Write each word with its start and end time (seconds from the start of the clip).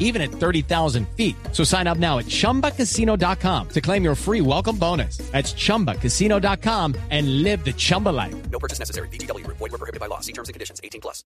even 0.00 0.20
at 0.20 0.30
30,000 0.32 1.06
feet. 1.16 1.36
So 1.52 1.62
sign 1.62 1.86
up 1.86 1.98
now 1.98 2.18
at 2.18 2.26
chumbacasino.com 2.26 3.68
to 3.68 3.80
claim 3.80 4.02
your 4.02 4.16
free 4.16 4.40
welcome 4.40 4.76
bonus. 4.76 5.18
That's 5.30 5.54
chumbacasino.com 5.54 6.96
and 7.10 7.44
live 7.44 7.64
the 7.64 7.72
Chumba 7.72 8.08
life. 8.08 8.34
No 8.50 8.58
purchase 8.58 8.80
necessary. 8.80 9.06
BGW. 9.08 9.46
Void 9.46 9.60
were 9.60 9.78
prohibited 9.78 10.00
by 10.00 10.06
law. 10.06 10.18
See 10.20 10.32
terms 10.32 10.48
and 10.48 10.54
conditions. 10.54 10.80
18 10.82 11.00
plus. 11.00 11.22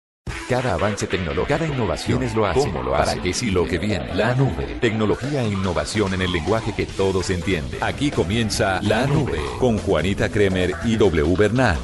Cada 0.49 0.75
avance 0.75 1.07
tecnológico, 1.07 1.47
cada 1.49 1.67
innovación 1.67 2.23
es 2.23 2.35
lo 2.35 2.47
hace, 2.47 2.61
¿Cómo 2.61 2.83
lo 2.83 2.95
hace? 2.95 3.17
para 3.17 3.33
si 3.33 3.51
lo 3.51 3.65
que 3.65 3.79
viene, 3.79 4.15
la 4.15 4.35
nube, 4.35 4.77
tecnología 4.81 5.43
e 5.43 5.49
innovación 5.49 6.15
en 6.15 6.23
el 6.23 6.33
lenguaje 6.33 6.75
que 6.75 6.85
todos 6.85 7.31
entienden. 7.31 7.83
Aquí 7.83 8.11
comienza 8.11 8.81
La 8.83 9.07
Nube 9.07 9.41
con 9.59 9.79
Juanita 9.79 10.29
Kremer 10.29 10.75
y 10.85 10.97
W 10.97 11.37
Bernal. 11.37 11.79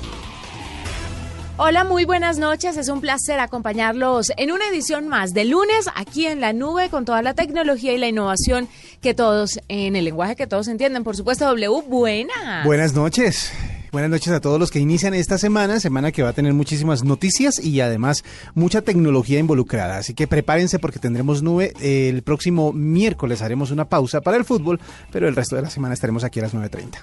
Hola, 1.60 1.82
muy 1.82 2.04
buenas 2.04 2.38
noches. 2.38 2.76
Es 2.76 2.88
un 2.88 3.00
placer 3.00 3.40
acompañarlos 3.40 4.30
en 4.36 4.52
una 4.52 4.68
edición 4.68 5.08
más 5.08 5.34
de 5.34 5.44
lunes 5.44 5.86
aquí 5.96 6.24
en 6.24 6.40
la 6.40 6.52
nube 6.52 6.88
con 6.88 7.04
toda 7.04 7.20
la 7.20 7.34
tecnología 7.34 7.92
y 7.92 7.98
la 7.98 8.06
innovación 8.06 8.68
que 9.00 9.12
todos, 9.12 9.58
en 9.66 9.96
el 9.96 10.04
lenguaje 10.04 10.36
que 10.36 10.46
todos 10.46 10.68
entienden. 10.68 11.02
Por 11.02 11.16
supuesto, 11.16 11.46
W, 11.46 11.82
buenas. 11.88 12.64
Buenas 12.64 12.94
noches. 12.94 13.50
Buenas 13.90 14.08
noches 14.08 14.32
a 14.32 14.40
todos 14.40 14.60
los 14.60 14.70
que 14.70 14.78
inician 14.78 15.14
esta 15.14 15.36
semana, 15.36 15.80
semana 15.80 16.12
que 16.12 16.22
va 16.22 16.28
a 16.28 16.32
tener 16.32 16.54
muchísimas 16.54 17.02
noticias 17.02 17.58
y 17.58 17.80
además 17.80 18.22
mucha 18.54 18.82
tecnología 18.82 19.40
involucrada. 19.40 19.98
Así 19.98 20.14
que 20.14 20.28
prepárense 20.28 20.78
porque 20.78 21.00
tendremos 21.00 21.42
nube. 21.42 21.72
El 21.80 22.22
próximo 22.22 22.72
miércoles 22.72 23.42
haremos 23.42 23.72
una 23.72 23.88
pausa 23.88 24.20
para 24.20 24.36
el 24.36 24.44
fútbol, 24.44 24.78
pero 25.10 25.26
el 25.26 25.34
resto 25.34 25.56
de 25.56 25.62
la 25.62 25.70
semana 25.70 25.94
estaremos 25.94 26.22
aquí 26.22 26.38
a 26.38 26.44
las 26.44 26.54
9.30. 26.54 26.98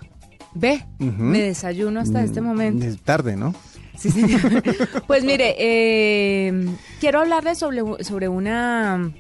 Ve, 0.56 0.84
me 1.00 1.42
desayuno 1.42 2.00
hasta 2.00 2.24
este 2.24 2.42
Mm, 2.42 2.46
momento. 2.46 2.86
Es 2.86 3.00
tarde, 3.02 3.36
¿no? 3.36 3.54
Sí, 3.98 4.10
señor. 4.10 4.40
Pues 5.08 5.24
mire, 5.24 5.56
eh, 5.60 6.66
quiero 7.00 7.20
hablarles 7.20 7.58
sobre, 7.60 8.04
sobre 8.04 8.28
una 8.30 9.12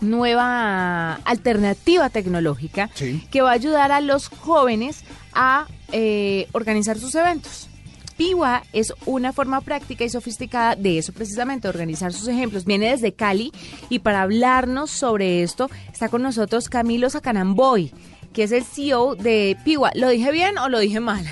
nueva 0.00 1.14
alternativa 1.24 2.08
tecnológica 2.10 2.90
Sí. 2.94 3.26
que 3.30 3.40
va 3.40 3.50
a 3.50 3.54
ayudar 3.54 3.92
a 3.92 4.00
los 4.00 4.28
jóvenes 4.28 5.04
a 5.32 5.66
eh, 5.92 6.48
organizar 6.52 6.98
sus 6.98 7.14
eventos. 7.14 7.68
Piwa 8.16 8.62
es 8.72 8.92
una 9.06 9.32
forma 9.32 9.60
práctica 9.60 10.04
y 10.04 10.08
sofisticada 10.08 10.76
de 10.76 10.98
eso 10.98 11.12
precisamente, 11.12 11.66
organizar 11.68 12.12
sus 12.12 12.28
ejemplos. 12.28 12.64
Viene 12.64 12.90
desde 12.90 13.12
Cali 13.12 13.50
y 13.88 13.98
para 14.00 14.22
hablarnos 14.22 14.90
sobre 14.92 15.42
esto 15.42 15.68
está 15.92 16.08
con 16.08 16.22
nosotros 16.22 16.68
Camilo 16.68 17.10
Sacanamboy, 17.10 17.92
que 18.34 18.42
es 18.42 18.52
el 18.52 18.64
CEO 18.64 19.14
de 19.14 19.56
Piwa. 19.64 19.92
¿Lo 19.94 20.08
dije 20.08 20.30
bien 20.32 20.58
o 20.58 20.68
lo 20.68 20.80
dije 20.80 21.00
mal? 21.00 21.24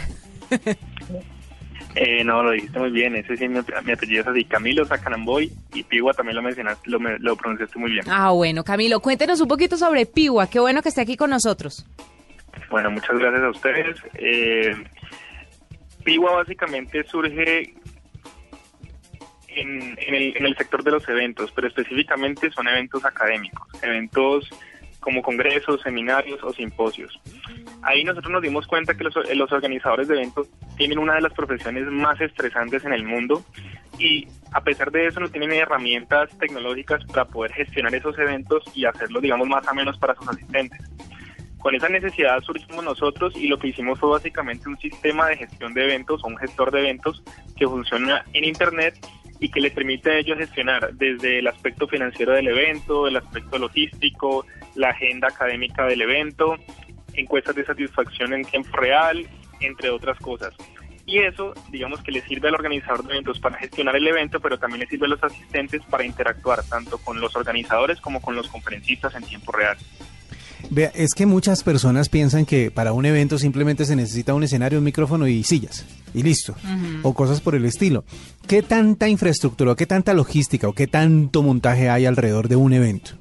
Eh, 1.95 2.25
no, 2.25 2.43
lo 2.43 2.53
dijiste 2.53 2.79
muy 2.79 2.91
bien. 2.91 3.15
Ese 3.17 3.37
sí, 3.37 3.47
mi, 3.49 3.61
mi 3.85 3.93
apellido 3.93 4.23
es 4.23 4.27
así. 4.27 4.45
Camilo 4.45 4.87
Sacanamboy 4.87 5.53
y 5.75 5.83
Pigua 5.83 6.15
también 6.15 6.37
lo 6.37 6.43
mencionaste, 6.43 6.89
lo, 6.89 6.99
lo 6.99 7.37
pronunciaste 7.37 7.79
muy 7.79 7.91
bien. 7.91 8.05
Ah, 8.09 8.31
bueno, 8.31 8.65
Camilo, 8.65 9.01
cuéntenos 9.01 9.43
un 9.43 9.49
poquito 9.49 9.77
sobre 9.77 10.07
Piwa. 10.07 10.49
Qué 10.49 10.59
bueno 10.59 10.81
que 10.81 10.89
esté 10.89 11.03
aquí 11.03 11.19
con 11.19 11.29
nosotros. 11.29 11.85
Bueno, 12.71 12.91
muchas 12.91 13.19
gracias 13.19 13.43
a 13.43 13.51
ustedes. 13.51 13.97
Eh, 14.15 14.75
Pigua 16.03 16.33
básicamente 16.37 17.05
surge 17.05 17.75
en, 19.49 19.99
en 19.99 20.15
el, 20.15 20.37
en 20.37 20.47
el 20.47 20.57
sector 20.57 20.83
de 20.83 20.93
los 20.93 21.07
eventos, 21.09 21.53
pero 21.55 21.69
específicamente 21.69 22.51
son 22.53 22.69
eventos 22.69 23.05
académicos, 23.05 23.69
eventos 23.83 24.49
como 25.03 25.21
congresos, 25.21 25.83
seminarios 25.83 26.43
o 26.43 26.53
simposios. 26.53 27.21
Ahí 27.83 28.05
nosotros 28.05 28.33
nos 28.33 28.43
dimos 28.43 28.67
cuenta 28.67 28.95
que 28.95 29.05
los, 29.05 29.17
eh, 29.17 29.35
los 29.35 29.53
organizadores 29.53 30.09
de 30.09 30.15
eventos 30.15 30.49
tienen 30.77 30.99
una 30.99 31.17
de 31.17 31.21
las 31.21 31.33
profesiones 31.35 31.87
más 31.89 32.19
estresantes 32.21 32.85
en 32.85 32.95
el 32.95 33.05
mundo 33.05 33.45
y 33.99 34.27
a 34.53 34.63
pesar 34.63 34.91
de 34.91 35.07
eso 35.07 35.21
no 35.21 35.29
tienen 35.29 35.53
herramientas 35.53 36.31
tecnológicas 36.39 37.05
para 37.07 37.27
poder 37.27 37.53
gestionar 37.53 37.95
esos 37.95 38.19
eventos 38.19 38.65
y 38.75 38.85
hacerlo, 38.85 39.21
digamos, 39.21 39.49
más 39.49 39.67
o 39.69 39.75
menos 39.75 39.99
para 39.99 40.15
sus 40.15 40.29
asistentes. 40.29 40.81
Con 41.59 41.75
esa 41.75 41.89
necesidad 41.89 42.41
surgimos 42.41 42.85
nosotros 42.85 43.35
y 43.37 43.49
lo 43.49 43.59
que 43.59 43.69
hicimos 43.69 43.99
fue 43.99 44.11
básicamente 44.11 44.69
un 44.69 44.79
sistema 44.79 45.29
de 45.29 45.37
gestión 45.37 45.75
de 45.75 45.85
eventos 45.85 46.23
o 46.23 46.29
un 46.29 46.37
gestor 46.37 46.71
de 46.71 46.81
eventos 46.81 47.23
que 47.57 47.67
funciona 47.67 48.25
en 48.33 48.45
Internet 48.45 48.95
y 49.43 49.49
que 49.49 49.61
le 49.61 49.73
permite 49.73 50.09
a 50.09 50.19
ellos 50.19 50.39
gestionar 50.39 50.95
desde 50.95 51.41
el 51.41 51.49
aspecto 51.49 51.89
financiero 51.89 52.33
del 52.33 52.47
evento, 52.47 53.09
el 53.09 53.17
aspecto 53.17 53.59
logístico, 53.59 54.47
la 54.77 54.91
agenda 54.91 55.27
académica 55.27 55.85
del 55.85 56.03
evento, 56.03 56.55
encuestas 57.15 57.57
de 57.57 57.65
satisfacción 57.65 58.33
en 58.35 58.45
tiempo 58.45 58.77
real, 58.77 59.27
entre 59.59 59.91
otras 59.91 60.17
cosas. 60.19 60.55
Y 61.07 61.19
eso, 61.19 61.55
digamos 61.73 62.01
que 62.05 62.13
le 62.13 62.21
sirve 62.23 62.49
al 62.49 62.55
organizador 62.55 63.03
de 63.05 63.15
eventos 63.15 63.41
para 63.41 63.59
gestionar 63.59 63.97
el 63.97 64.07
evento, 64.07 64.39
pero 64.39 64.61
también 64.61 64.83
le 64.83 64.87
sirve 64.87 65.07
a 65.07 65.09
los 65.09 65.25
asistentes 65.25 65.83
para 65.91 66.05
interactuar 66.05 66.63
tanto 66.63 66.99
con 66.99 67.21
los 67.21 67.35
organizadores 67.35 68.01
como 68.01 68.23
con 68.23 68.37
los 68.37 68.47
conferencistas 68.47 69.13
en 69.17 69.25
tiempo 69.25 69.51
real. 69.51 69.77
Vea, 70.71 70.91
es 70.95 71.15
que 71.15 71.27
muchas 71.27 71.63
personas 71.63 72.09
piensan 72.09 72.47
que 72.47 72.71
para 72.71 72.93
un 72.93 73.05
evento 73.07 73.39
simplemente 73.39 73.85
se 73.85 73.97
necesita 73.97 74.35
un 74.35 74.45
escenario, 74.45 74.79
un 74.79 74.85
micrófono 74.85 75.27
y 75.27 75.43
sillas, 75.43 75.87
y 76.15 76.23
listo, 76.23 76.55
o 77.03 77.15
cosas 77.15 77.41
por 77.41 77.55
el 77.55 77.65
estilo. 77.65 78.05
¿Qué 78.47 78.63
tanta 78.63 79.09
infraestructura, 79.09 79.73
o 79.73 79.77
qué 79.77 79.87
tanta 79.87 80.15
logística, 80.15 80.69
o 80.69 80.73
qué 80.73 80.87
tanto 80.87 81.43
montaje 81.43 81.91
hay 81.91 82.07
alrededor 82.07 82.49
de 82.49 82.57
un 82.57 82.73
evento? 82.73 83.13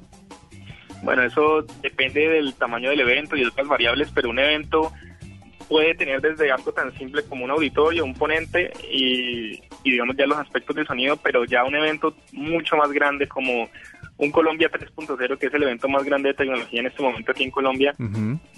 Bueno, 1.02 1.24
eso 1.24 1.66
depende 1.82 2.28
del 2.28 2.54
tamaño 2.54 2.90
del 2.90 3.00
evento 3.00 3.36
y 3.36 3.40
de 3.40 3.48
otras 3.48 3.66
variables, 3.66 4.08
pero 4.14 4.30
un 4.30 4.38
evento 4.38 4.92
puede 5.68 5.94
tener 5.94 6.20
desde 6.20 6.50
algo 6.52 6.72
tan 6.72 6.96
simple 6.96 7.24
como 7.24 7.44
un 7.44 7.50
auditorio, 7.50 8.04
un 8.04 8.14
ponente 8.14 8.72
y, 8.92 9.60
y 9.84 9.92
digamos 9.92 10.16
ya 10.16 10.26
los 10.26 10.38
aspectos 10.38 10.76
de 10.76 10.84
sonido, 10.84 11.16
pero 11.16 11.44
ya 11.44 11.64
un 11.64 11.74
evento 11.74 12.14
mucho 12.32 12.76
más 12.76 12.90
grande 12.92 13.26
como 13.28 13.68
un 14.18 14.30
Colombia 14.30 14.70
3.0, 14.70 15.38
que 15.38 15.46
es 15.46 15.54
el 15.54 15.62
evento 15.64 15.88
más 15.88 16.04
grande 16.04 16.28
de 16.28 16.34
tecnología 16.34 16.80
en 16.80 16.86
este 16.86 17.02
momento 17.02 17.32
aquí 17.32 17.44
en 17.44 17.50
Colombia, 17.50 17.94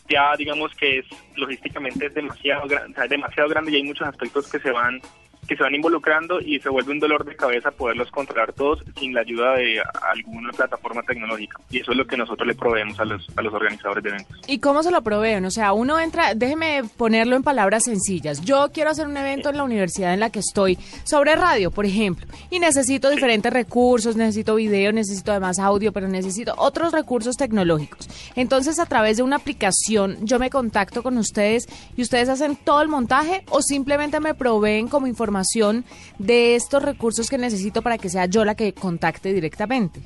ya 0.09 0.37
digamos 0.37 0.75
que 0.75 0.99
es 0.99 1.07
logísticamente 1.37 2.07
es 2.07 2.15
demasiado 2.15 2.67
grande, 2.69 2.93
o 2.93 2.95
sea, 2.95 3.05
es 3.05 3.11
demasiado 3.11 3.49
grande 3.49 3.73
y 3.73 3.77
hay 3.77 3.85
muchos 3.85 4.07
aspectos 4.07 4.51
que 4.51 4.59
se 4.59 4.71
van 4.71 5.01
que 5.47 5.57
se 5.57 5.63
van 5.63 5.75
involucrando 5.75 6.41
y 6.41 6.59
se 6.61 6.69
vuelve 6.69 6.93
un 6.93 7.01
dolor 7.01 7.25
de 7.25 7.37
cabeza 7.37 7.71
poderlos 7.71 8.11
controlar 8.11 8.53
todos 8.53 8.83
sin 8.99 9.15
la 9.15 9.21
ayuda 9.21 9.55
de 9.55 9.83
alguna 10.13 10.51
plataforma 10.53 11.03
tecnológica. 11.03 11.59
Y 11.71 11.81
eso 11.81 11.93
es 11.93 11.99
lo 11.99 12.07
que 12.07 12.17
nosotros 12.17 12.47
le 12.47 12.55
proveemos 12.55 12.99
a 13.01 13.05
los, 13.05 13.27
a 13.37 13.43
los 13.43 13.53
organizadores 13.53 14.03
de 14.03 14.11
eventos. 14.11 14.41
¿Y 14.47 14.59
cómo 14.59 14.83
se 14.83 14.91
lo 14.91 15.03
proveen? 15.03 15.45
O 15.45 15.51
sea, 15.51 15.73
uno 15.73 15.99
entra, 15.99 16.35
déjeme 16.35 16.83
ponerlo 16.97 17.37
en 17.37 17.43
palabras 17.43 17.85
sencillas. 17.85 18.43
Yo 18.43 18.71
quiero 18.73 18.91
hacer 18.91 19.07
un 19.07 19.17
evento 19.17 19.51
en 19.51 19.57
la 19.57 19.65
universidad 19.65 20.15
en 20.15 20.21
la 20.21 20.31
que 20.31 20.39
estoy 20.39 20.79
sobre 21.05 21.37
radio, 21.37 21.71
por 21.71 21.85
ejemplo, 21.85 22.27
y 22.51 22.59
necesito 22.59 23.11
diferentes 23.11 23.53
recursos, 23.53 24.17
necesito 24.17 24.55
video, 24.55 24.93
necesito 24.93 25.33
además 25.33 25.59
audio, 25.59 25.93
pero 25.93 26.09
necesito 26.09 26.55
otros 26.57 26.93
recursos 26.93 27.37
tecnológicos. 27.37 28.09
Entonces, 28.37 28.79
a 28.79 28.87
través 28.87 29.17
de 29.17 29.23
una 29.23 29.37
aplicación, 29.37 30.17
yo 30.23 30.39
me 30.39 30.51
contacto 30.51 31.03
con 31.03 31.19
ustedes 31.19 31.67
y 31.97 32.03
ustedes 32.03 32.29
hacen 32.29 32.57
todo 32.57 32.83
el 32.83 32.89
montaje 32.89 33.45
o 33.51 33.61
simplemente 33.63 34.21
me 34.21 34.35
proveen 34.35 34.89
como 34.89 35.07
información 35.07 35.34
de 36.19 36.55
estos 36.55 36.83
recursos 36.83 37.29
que 37.29 37.39
necesito 37.39 37.83
para 37.83 37.99
que 37.99 38.09
sea 38.09 38.27
yo 38.27 38.45
la 38.45 38.55
que 38.55 38.73
contacte 38.73 39.33
directamente. 39.33 40.01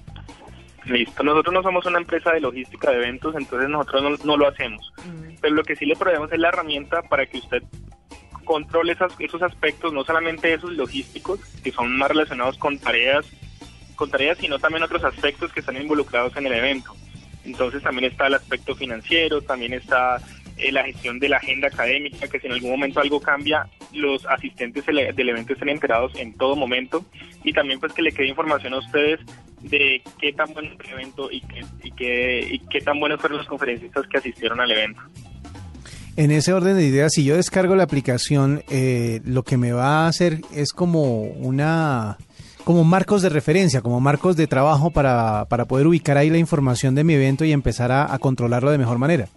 Listo, 0.86 1.22
nosotros 1.22 1.52
no 1.52 1.62
somos 1.62 1.84
una 1.86 1.98
empresa 1.98 2.32
de 2.32 2.40
logística 2.40 2.90
de 2.90 2.96
eventos, 2.96 3.34
entonces 3.36 3.68
nosotros 3.68 4.02
no, 4.02 4.24
no 4.24 4.36
lo 4.36 4.48
hacemos. 4.48 4.92
Pero 5.40 5.54
lo 5.54 5.62
que 5.62 5.76
sí 5.76 5.84
le 5.84 5.96
proveemos 5.96 6.32
es 6.32 6.38
la 6.38 6.48
herramienta 6.48 7.02
para 7.02 7.26
que 7.26 7.38
usted 7.38 7.62
controle 8.44 8.92
esas, 8.92 9.12
esos 9.18 9.42
aspectos, 9.42 9.92
no 9.92 10.04
solamente 10.04 10.54
esos 10.54 10.72
logísticos, 10.72 11.40
que 11.62 11.70
son 11.70 11.96
más 11.98 12.08
relacionados 12.08 12.56
con 12.56 12.78
tareas, 12.78 13.26
con 13.94 14.10
tareas, 14.10 14.38
sino 14.38 14.58
también 14.58 14.82
otros 14.82 15.04
aspectos 15.04 15.52
que 15.52 15.60
están 15.60 15.76
involucrados 15.76 16.34
en 16.36 16.46
el 16.46 16.54
evento. 16.54 16.94
Entonces 17.44 17.82
también 17.82 18.10
está 18.10 18.26
el 18.26 18.34
aspecto 18.34 18.74
financiero, 18.74 19.42
también 19.42 19.74
está 19.74 20.18
eh, 20.56 20.72
la 20.72 20.84
gestión 20.84 21.18
de 21.18 21.28
la 21.28 21.36
agenda 21.36 21.68
académica, 21.68 22.26
que 22.28 22.40
si 22.40 22.46
en 22.46 22.54
algún 22.54 22.70
momento 22.70 23.00
algo 23.00 23.20
cambia, 23.20 23.68
los 23.92 24.26
asistentes 24.26 24.84
del, 24.86 25.28
evento 25.28 25.52
estén 25.52 25.68
enterados 25.68 26.12
en 26.16 26.34
todo 26.34 26.56
momento 26.56 27.04
y 27.44 27.52
también 27.52 27.80
pues 27.80 27.92
que 27.92 28.02
le 28.02 28.12
quede 28.12 28.28
información 28.28 28.74
a 28.74 28.78
ustedes 28.78 29.20
de 29.62 30.02
qué 30.20 30.32
tan 30.32 30.52
bueno 30.52 30.70
fue 30.76 30.86
el 30.86 30.92
evento 30.92 31.30
y 31.30 31.40
qué, 31.40 31.64
y 31.82 31.90
qué, 31.92 32.48
y 32.52 32.58
qué 32.60 32.80
tan 32.80 33.00
buenos 33.00 33.20
fueron 33.20 33.38
los 33.38 33.46
conferencistas 33.46 34.06
que 34.06 34.18
asistieron 34.18 34.60
al 34.60 34.70
evento. 34.70 35.00
En 36.16 36.30
ese 36.30 36.52
orden 36.52 36.76
de 36.76 36.84
ideas, 36.84 37.12
si 37.14 37.24
yo 37.24 37.36
descargo 37.36 37.76
la 37.76 37.84
aplicación, 37.84 38.62
eh, 38.70 39.20
lo 39.24 39.44
que 39.44 39.56
me 39.56 39.72
va 39.72 40.04
a 40.04 40.08
hacer 40.08 40.40
es 40.54 40.72
como 40.72 41.22
una 41.22 42.18
como 42.64 42.84
marcos 42.84 43.22
de 43.22 43.30
referencia, 43.30 43.80
como 43.80 43.98
marcos 43.98 44.36
de 44.36 44.46
trabajo 44.46 44.90
para, 44.90 45.46
para 45.46 45.64
poder 45.64 45.86
ubicar 45.86 46.18
ahí 46.18 46.28
la 46.28 46.36
información 46.36 46.94
de 46.94 47.02
mi 47.02 47.14
evento 47.14 47.46
y 47.46 47.52
empezar 47.52 47.92
a 47.92 48.18
controlarlo 48.18 48.70
de 48.70 48.76
mejor 48.76 48.98
manera. 48.98 49.28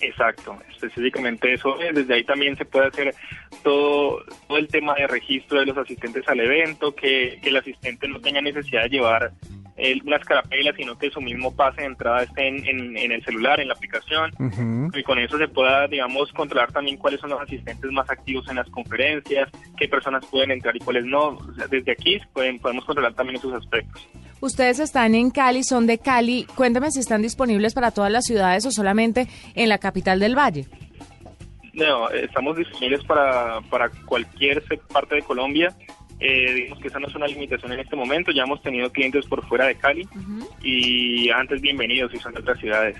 Exacto, 0.00 0.58
específicamente 0.70 1.52
eso. 1.52 1.78
es. 1.80 1.94
Desde 1.94 2.14
ahí 2.14 2.24
también 2.24 2.56
se 2.56 2.64
puede 2.64 2.88
hacer 2.88 3.14
todo, 3.62 4.22
todo 4.48 4.58
el 4.58 4.68
tema 4.68 4.94
de 4.94 5.06
registro 5.06 5.60
de 5.60 5.66
los 5.66 5.78
asistentes 5.78 6.26
al 6.28 6.40
evento, 6.40 6.94
que, 6.94 7.38
que 7.42 7.48
el 7.48 7.56
asistente 7.56 8.08
no 8.08 8.20
tenga 8.20 8.40
necesidad 8.40 8.82
de 8.82 8.88
llevar 8.88 9.32
eh, 9.76 9.98
unas 10.04 10.24
carapelas, 10.24 10.76
sino 10.76 10.96
que 10.96 11.10
su 11.10 11.20
mismo 11.20 11.54
pase 11.54 11.80
de 11.80 11.88
entrada 11.88 12.22
esté 12.22 12.46
en, 12.48 12.64
en- 12.66 12.96
en 12.96 13.12
el 13.12 13.24
celular, 13.24 13.58
en 13.60 13.68
la 13.68 13.74
aplicación. 13.74 14.30
Y 14.94 15.02
con 15.02 15.18
eso 15.18 15.36
se 15.36 15.48
pueda, 15.48 15.88
digamos, 15.88 16.32
controlar 16.32 16.70
también 16.72 16.96
cuáles 16.96 17.20
son 17.20 17.30
los 17.30 17.40
asistentes 17.40 17.90
más 17.90 18.08
activos 18.08 18.48
en 18.48 18.56
las 18.56 18.68
conferencias, 18.70 19.48
qué 19.76 19.88
personas 19.88 20.24
pueden 20.26 20.52
entrar 20.52 20.76
y 20.76 20.78
cuáles 20.80 21.04
no. 21.04 21.30
O 21.30 21.54
sea, 21.54 21.66
desde 21.66 21.92
aquí 21.92 22.18
pueden, 22.32 22.58
podemos 22.60 22.84
controlar 22.84 23.14
también 23.14 23.36
esos 23.38 23.52
aspectos. 23.52 24.06
Ustedes 24.40 24.78
están 24.78 25.14
en 25.14 25.30
Cali, 25.30 25.64
son 25.64 25.86
de 25.86 25.98
Cali. 25.98 26.46
Cuéntame 26.54 26.90
si 26.90 27.00
están 27.00 27.22
disponibles 27.22 27.72
para 27.74 27.90
todas 27.90 28.12
las 28.12 28.24
ciudades 28.26 28.64
o 28.66 28.70
solamente 28.70 29.26
en 29.54 29.68
la 29.68 29.78
capital 29.78 30.20
del 30.20 30.36
Valle. 30.36 30.66
No, 31.72 32.08
estamos 32.10 32.56
disponibles 32.56 33.02
para, 33.04 33.60
para 33.62 33.88
cualquier 34.06 34.62
parte 34.92 35.16
de 35.16 35.22
Colombia. 35.22 35.74
Eh, 36.20 36.54
digamos 36.54 36.78
que 36.80 36.88
esa 36.88 36.98
no 36.98 37.08
es 37.08 37.14
una 37.14 37.26
limitación 37.26 37.72
en 37.72 37.80
este 37.80 37.96
momento. 37.96 38.32
Ya 38.32 38.44
hemos 38.44 38.62
tenido 38.62 38.90
clientes 38.90 39.26
por 39.26 39.46
fuera 39.46 39.66
de 39.66 39.74
Cali 39.74 40.08
y 40.62 41.30
antes 41.30 41.60
bienvenidos 41.60 42.12
si 42.12 42.18
son 42.18 42.32
de 42.32 42.40
otras 42.40 42.58
ciudades. 42.58 42.96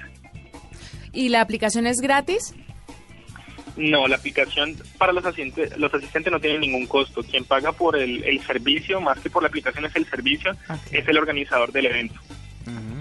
¿Y 1.13 1.29
la 1.29 1.41
aplicación 1.41 1.87
es 1.87 2.01
gratis? 2.01 2.55
No, 3.77 4.07
la 4.07 4.17
aplicación 4.17 4.77
para 4.99 5.13
los 5.13 5.25
asistentes, 5.25 5.77
los 5.79 5.93
asistentes 5.93 6.33
no 6.33 6.41
tiene 6.41 6.59
ningún 6.59 6.87
costo. 6.87 7.23
Quien 7.23 7.45
paga 7.45 7.73
por 7.73 7.97
el, 7.97 8.23
el 8.25 8.41
servicio, 8.41 9.01
más 9.01 9.19
que 9.21 9.31
por 9.31 9.43
la 9.43 9.49
aplicación 9.49 9.85
es 9.85 9.97
el 9.97 10.07
servicio, 10.07 10.53
es 10.93 11.07
el 11.09 11.19
organizador 11.19 11.73
del 11.73 11.87
evento. 11.87 12.21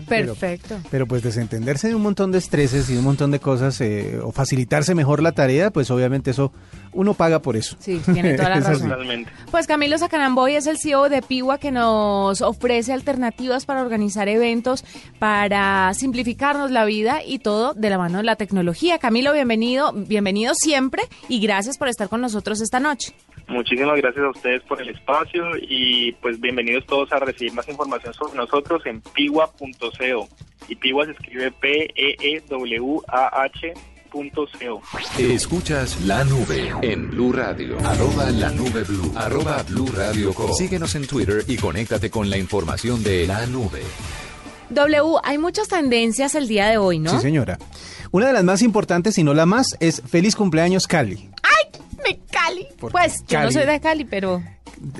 Pero- 0.07 0.33
Perfecto. 0.33 0.77
Pero 0.91 1.07
pues 1.07 1.23
desentenderse 1.23 1.87
de 1.87 1.95
un 1.95 2.01
montón 2.01 2.31
de 2.31 2.37
estreses 2.37 2.89
y 2.89 2.93
de 2.93 2.99
un 2.99 3.05
montón 3.05 3.31
de 3.31 3.39
cosas 3.39 3.79
eh, 3.81 4.19
o 4.23 4.31
facilitarse 4.31 4.95
mejor 4.95 5.21
la 5.21 5.31
tarea, 5.31 5.71
pues 5.71 5.89
obviamente 5.91 6.31
eso 6.31 6.51
uno 6.91 7.13
paga 7.13 7.41
por 7.41 7.55
eso. 7.55 7.75
Sí, 7.79 7.99
tiene 8.13 8.35
toda 8.35 8.49
la 8.49 8.55
razón. 8.59 8.89
Totalmente. 8.89 9.31
Pues 9.51 9.65
Camilo 9.67 9.97
Sacanamboy 9.97 10.55
es 10.55 10.67
el 10.67 10.77
CEO 10.77 11.09
de 11.09 11.21
Piwa 11.21 11.57
que 11.57 11.71
nos 11.71 12.41
ofrece 12.41 12.93
alternativas 12.93 13.65
para 13.65 13.81
organizar 13.81 14.27
eventos, 14.27 14.83
para 15.19 15.93
simplificarnos 15.93 16.69
la 16.71 16.85
vida 16.85 17.21
y 17.25 17.39
todo 17.39 17.73
de 17.73 17.89
la 17.89 17.97
mano 17.97 18.17
de 18.17 18.23
la 18.25 18.35
tecnología. 18.35 18.99
Camilo, 18.99 19.33
bienvenido, 19.33 19.93
bienvenido 19.93 20.53
siempre 20.55 21.03
y 21.29 21.39
gracias 21.39 21.77
por 21.77 21.87
estar 21.87 22.09
con 22.09 22.21
nosotros 22.21 22.61
esta 22.61 22.79
noche. 22.79 23.13
Muchísimas 23.47 23.97
gracias 23.97 24.25
a 24.25 24.29
ustedes 24.29 24.61
por 24.63 24.81
el 24.81 24.89
espacio 24.89 25.43
y 25.61 26.13
pues 26.13 26.39
bienvenidos 26.39 26.85
todos 26.85 27.11
a 27.11 27.19
recibir 27.19 27.53
más 27.53 27.67
información 27.67 28.13
sobre 28.13 28.37
nosotros 28.37 28.85
en 28.85 29.01
piwa.co. 29.01 30.29
Y 30.69 30.75
Piwa 30.75 31.05
se 31.05 31.11
escribe 31.11 31.51
P-E-E-W-A-H.co. 31.51 33.83
Escuchas 35.17 36.01
la 36.01 36.23
nube 36.23 36.71
en 36.81 37.09
Blue 37.09 37.33
Radio. 37.33 37.79
Arroba 37.79 38.29
la 38.29 38.51
nube 38.51 38.83
blue. 38.83 39.11
Arroba 39.15 39.63
Blue 39.63 39.91
Radio 39.91 40.33
Co. 40.33 40.53
Síguenos 40.53 40.93
en 40.95 41.07
Twitter 41.07 41.43
y 41.47 41.57
conéctate 41.57 42.11
con 42.11 42.29
la 42.29 42.37
información 42.37 43.03
de 43.03 43.25
la 43.25 43.47
nube. 43.47 43.81
W, 44.73 45.19
hay 45.23 45.37
muchas 45.37 45.67
tendencias 45.67 46.35
el 46.35 46.47
día 46.47 46.67
de 46.67 46.77
hoy, 46.77 46.99
¿no? 46.99 47.11
Sí, 47.11 47.19
señora. 47.21 47.57
Una 48.11 48.27
de 48.27 48.33
las 48.33 48.43
más 48.43 48.61
importantes, 48.61 49.15
si 49.15 49.23
no 49.23 49.33
la 49.33 49.45
más, 49.45 49.75
es 49.79 50.01
Feliz 50.05 50.35
cumpleaños 50.35 50.87
Cali. 50.87 51.29
Me 52.03 52.19
Cali. 52.29 52.67
Pues 52.79 53.23
yo 53.27 53.41
no 53.41 53.51
soy 53.51 53.65
de 53.65 53.79
Cali, 53.79 54.05
pero 54.05 54.43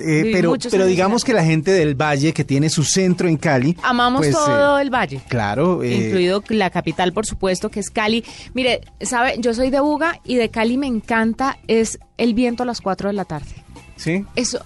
Eh, 0.00 0.42
pero 0.70 0.86
digamos 0.86 1.24
que 1.24 1.34
la 1.34 1.44
gente 1.44 1.70
del 1.70 1.94
Valle, 1.94 2.32
que 2.32 2.44
tiene 2.44 2.70
su 2.70 2.84
centro 2.84 3.28
en 3.28 3.36
Cali, 3.36 3.76
amamos 3.82 4.20
pues, 4.22 4.32
todo 4.32 4.78
eh, 4.78 4.82
el 4.82 4.88
valle. 4.88 5.20
Claro. 5.28 5.82
eh, 5.82 5.94
incluido 5.94 6.42
la 6.48 6.70
capital, 6.70 7.12
por 7.12 7.26
supuesto, 7.26 7.68
que 7.70 7.80
es 7.80 7.90
Cali. 7.90 8.24
Mire, 8.54 8.80
sabe, 9.02 9.34
yo 9.38 9.52
soy 9.52 9.70
de 9.70 9.80
Buga 9.80 10.20
y 10.24 10.36
de 10.36 10.48
Cali 10.48 10.78
me 10.78 10.86
encanta 10.86 11.58
es 11.68 11.98
el 12.16 12.32
viento 12.32 12.62
a 12.62 12.66
las 12.66 12.80
4 12.80 13.08
de 13.08 13.14
la 13.14 13.26
tarde. 13.26 13.52
Sí. 13.96 14.24
Eso, 14.36 14.64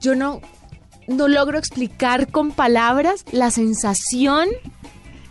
yo 0.00 0.14
no, 0.14 0.40
no 1.08 1.28
logro 1.28 1.58
explicar 1.58 2.28
con 2.28 2.50
palabras 2.52 3.24
la 3.32 3.50
sensación 3.50 4.48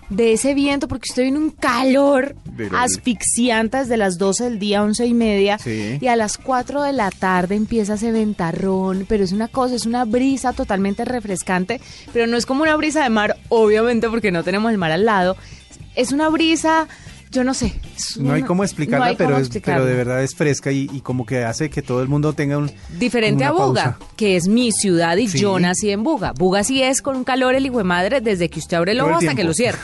de 0.09 0.33
ese 0.33 0.53
viento, 0.53 0.87
porque 0.87 1.07
estoy 1.09 1.27
en 1.29 1.37
un 1.37 1.49
calor 1.49 2.35
asfixiante 2.77 3.77
desde 3.77 3.97
las 3.97 4.17
12 4.17 4.43
del 4.43 4.59
día, 4.59 4.83
11 4.83 5.05
y 5.07 5.13
media, 5.13 5.57
Sí. 5.57 5.97
y 5.99 6.07
a 6.07 6.15
las 6.15 6.37
4 6.37 6.83
de 6.83 6.93
la 6.93 7.09
tarde 7.09 7.55
empieza 7.55 7.95
ese 7.95 8.11
ventarrón, 8.11 9.05
pero 9.07 9.23
es 9.23 9.31
una 9.31 9.47
cosa, 9.47 9.73
es 9.75 9.85
una 9.85 10.05
brisa 10.05 10.53
totalmente 10.53 11.05
refrescante, 11.05 11.81
pero 12.11 12.27
no 12.27 12.37
es 12.37 12.45
como 12.45 12.63
una 12.63 12.75
brisa 12.75 13.03
de 13.03 13.09
mar, 13.09 13.37
obviamente, 13.49 14.09
porque 14.09 14.31
no 14.31 14.43
tenemos 14.43 14.71
el 14.71 14.77
mar 14.77 14.91
al 14.91 15.05
lado, 15.05 15.35
es 15.95 16.11
una 16.11 16.29
brisa, 16.29 16.87
yo 17.33 17.43
no 17.43 17.53
sé. 17.53 17.73
No 18.19 18.33
hay 18.33 18.43
cómo 18.43 18.63
explicarla, 18.63 19.05
no 19.05 19.09
hay 19.11 19.15
pero, 19.17 19.31
cómo 19.31 19.41
es, 19.41 19.49
pero 19.49 19.85
de 19.85 19.93
verdad 19.95 20.23
es 20.23 20.35
fresca 20.35 20.71
y, 20.71 20.89
y 20.93 21.01
como 21.01 21.25
que 21.25 21.43
hace 21.43 21.69
que 21.69 21.81
todo 21.81 22.01
el 22.01 22.07
mundo 22.07 22.33
tenga 22.33 22.57
un... 22.57 22.71
Diferente 22.97 23.43
a 23.43 23.51
Buga, 23.51 23.97
pausa. 23.97 23.97
que 24.15 24.35
es 24.35 24.47
mi 24.47 24.71
ciudad 24.71 25.17
y 25.17 25.27
Sí. 25.27 25.39
yo 25.39 25.59
nací 25.59 25.89
en 25.89 26.03
Buga. 26.03 26.31
Buga 26.33 26.63
sí 26.63 26.81
es 26.83 27.01
con 27.01 27.15
un 27.17 27.23
calor 27.23 27.55
el 27.55 27.65
hijo 27.65 27.79
de 27.79 27.83
madre 27.83 28.21
desde 28.21 28.49
que 28.49 28.59
usted 28.59 28.77
abre 28.77 28.91
el 28.93 29.01
ojo 29.01 29.15
hasta 29.15 29.33
que 29.35 29.43
lo 29.43 29.53
cierra. 29.53 29.79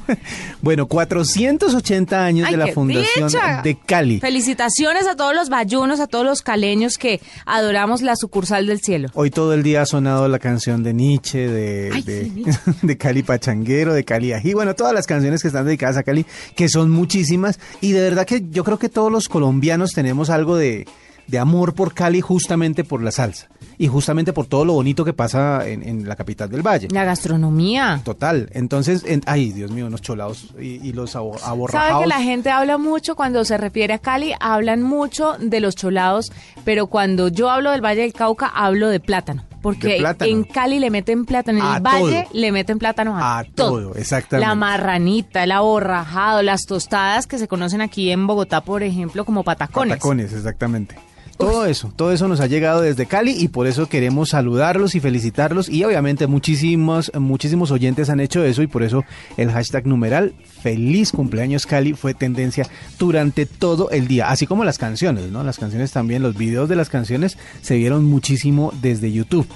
bueno, 0.62 0.86
480 0.86 2.24
años 2.24 2.46
Ay, 2.48 2.52
de 2.52 2.58
la 2.58 2.72
fundación 2.72 3.28
dicha. 3.28 3.62
de 3.62 3.76
Cali. 3.78 4.20
Felicitaciones 4.20 5.06
a 5.06 5.16
todos 5.16 5.34
los 5.34 5.48
bayunos, 5.48 6.00
a 6.00 6.06
todos 6.06 6.24
los 6.24 6.42
caleños 6.42 6.98
que 6.98 7.20
adoramos 7.44 8.02
la 8.02 8.16
sucursal 8.16 8.66
del 8.66 8.80
cielo. 8.80 9.08
Hoy 9.14 9.30
todo 9.30 9.52
el 9.54 9.62
día 9.62 9.82
ha 9.82 9.86
sonado 9.86 10.28
la 10.28 10.38
canción 10.38 10.82
de 10.82 10.94
Nietzsche, 10.94 11.46
de, 11.48 11.90
Ay, 11.92 12.02
de, 12.02 12.24
sí, 12.24 12.30
Nietzsche. 12.30 12.60
de 12.82 12.96
Cali 12.96 13.22
Pachanguero, 13.22 13.92
de 13.92 14.04
Cali 14.04 14.32
Ají, 14.32 14.54
bueno, 14.54 14.74
todas 14.74 14.92
las 14.94 15.06
canciones 15.06 15.42
que 15.42 15.48
están 15.48 15.66
dedicadas 15.66 15.96
a 15.96 16.02
Cali, 16.02 16.24
que 16.54 16.68
son 16.68 16.85
muchísimas, 16.90 17.58
y 17.80 17.92
de 17.92 18.00
verdad 18.00 18.26
que 18.26 18.44
yo 18.50 18.64
creo 18.64 18.78
que 18.78 18.88
todos 18.88 19.10
los 19.12 19.28
colombianos 19.28 19.92
tenemos 19.92 20.30
algo 20.30 20.56
de, 20.56 20.86
de 21.26 21.38
amor 21.38 21.74
por 21.74 21.92
Cali 21.94 22.20
justamente 22.20 22.84
por 22.84 23.02
la 23.02 23.10
salsa, 23.10 23.48
y 23.78 23.88
justamente 23.88 24.32
por 24.32 24.46
todo 24.46 24.64
lo 24.64 24.72
bonito 24.74 25.04
que 25.04 25.12
pasa 25.12 25.68
en, 25.68 25.82
en 25.82 26.08
la 26.08 26.16
capital 26.16 26.48
del 26.48 26.62
Valle. 26.66 26.88
La 26.90 27.04
gastronomía. 27.04 28.00
Total, 28.04 28.48
entonces, 28.52 29.02
en- 29.06 29.22
ay 29.26 29.52
Dios 29.52 29.70
mío, 29.70 29.86
unos 29.86 30.00
cholados 30.02 30.54
y, 30.58 30.86
y 30.86 30.92
los 30.92 31.14
abo- 31.16 31.36
¿Sabe 31.70 32.00
que 32.02 32.06
la 32.06 32.20
gente 32.22 32.50
habla 32.50 32.78
mucho 32.78 33.16
cuando 33.16 33.44
se 33.44 33.58
refiere 33.58 33.92
a 33.94 33.98
Cali? 33.98 34.32
Hablan 34.40 34.82
mucho 34.82 35.34
de 35.40 35.60
los 35.60 35.76
cholados, 35.76 36.32
pero 36.64 36.86
cuando 36.86 37.28
yo 37.28 37.50
hablo 37.50 37.70
del 37.72 37.84
Valle 37.84 38.02
del 38.02 38.12
Cauca, 38.12 38.46
hablo 38.46 38.88
de 38.88 39.00
plátano. 39.00 39.44
Porque 39.66 40.00
en 40.20 40.44
Cali 40.44 40.78
le 40.78 40.90
meten 40.90 41.24
plátano, 41.24 41.58
en 41.58 41.64
A 41.64 41.76
el 41.78 41.82
Valle 41.82 42.22
todo. 42.22 42.40
le 42.40 42.52
meten 42.52 42.78
plátano 42.78 43.16
a, 43.18 43.38
A 43.38 43.44
todo, 43.44 43.96
exactamente. 43.96 44.46
La 44.48 44.54
marranita, 44.54 45.42
el 45.42 45.50
aborrajado, 45.50 46.42
las 46.42 46.66
tostadas 46.66 47.26
que 47.26 47.36
se 47.36 47.48
conocen 47.48 47.80
aquí 47.80 48.12
en 48.12 48.28
Bogotá, 48.28 48.60
por 48.60 48.84
ejemplo, 48.84 49.24
como 49.24 49.42
patacones. 49.42 49.96
Patacones, 49.96 50.32
exactamente. 50.32 50.96
Todo 51.38 51.66
eso, 51.66 51.92
todo 51.94 52.12
eso 52.12 52.28
nos 52.28 52.40
ha 52.40 52.46
llegado 52.46 52.80
desde 52.80 53.04
Cali 53.04 53.32
y 53.32 53.48
por 53.48 53.66
eso 53.66 53.88
queremos 53.88 54.30
saludarlos 54.30 54.94
y 54.94 55.00
felicitarlos 55.00 55.68
y 55.68 55.84
obviamente 55.84 56.26
muchísimos, 56.26 57.12
muchísimos 57.14 57.70
oyentes 57.70 58.08
han 58.08 58.20
hecho 58.20 58.42
eso 58.42 58.62
y 58.62 58.66
por 58.66 58.82
eso 58.82 59.04
el 59.36 59.52
hashtag 59.52 59.86
numeral 59.86 60.32
feliz 60.62 61.12
cumpleaños 61.12 61.66
Cali 61.66 61.92
fue 61.92 62.14
tendencia 62.14 62.66
durante 62.98 63.44
todo 63.44 63.90
el 63.90 64.08
día, 64.08 64.30
así 64.30 64.46
como 64.46 64.64
las 64.64 64.78
canciones, 64.78 65.30
¿no? 65.30 65.44
Las 65.44 65.58
canciones 65.58 65.92
también, 65.92 66.22
los 66.22 66.36
videos 66.36 66.68
de 66.68 66.76
las 66.76 66.88
canciones 66.88 67.36
se 67.60 67.76
vieron 67.76 68.04
muchísimo 68.04 68.72
desde 68.80 69.12
YouTube. 69.12 69.46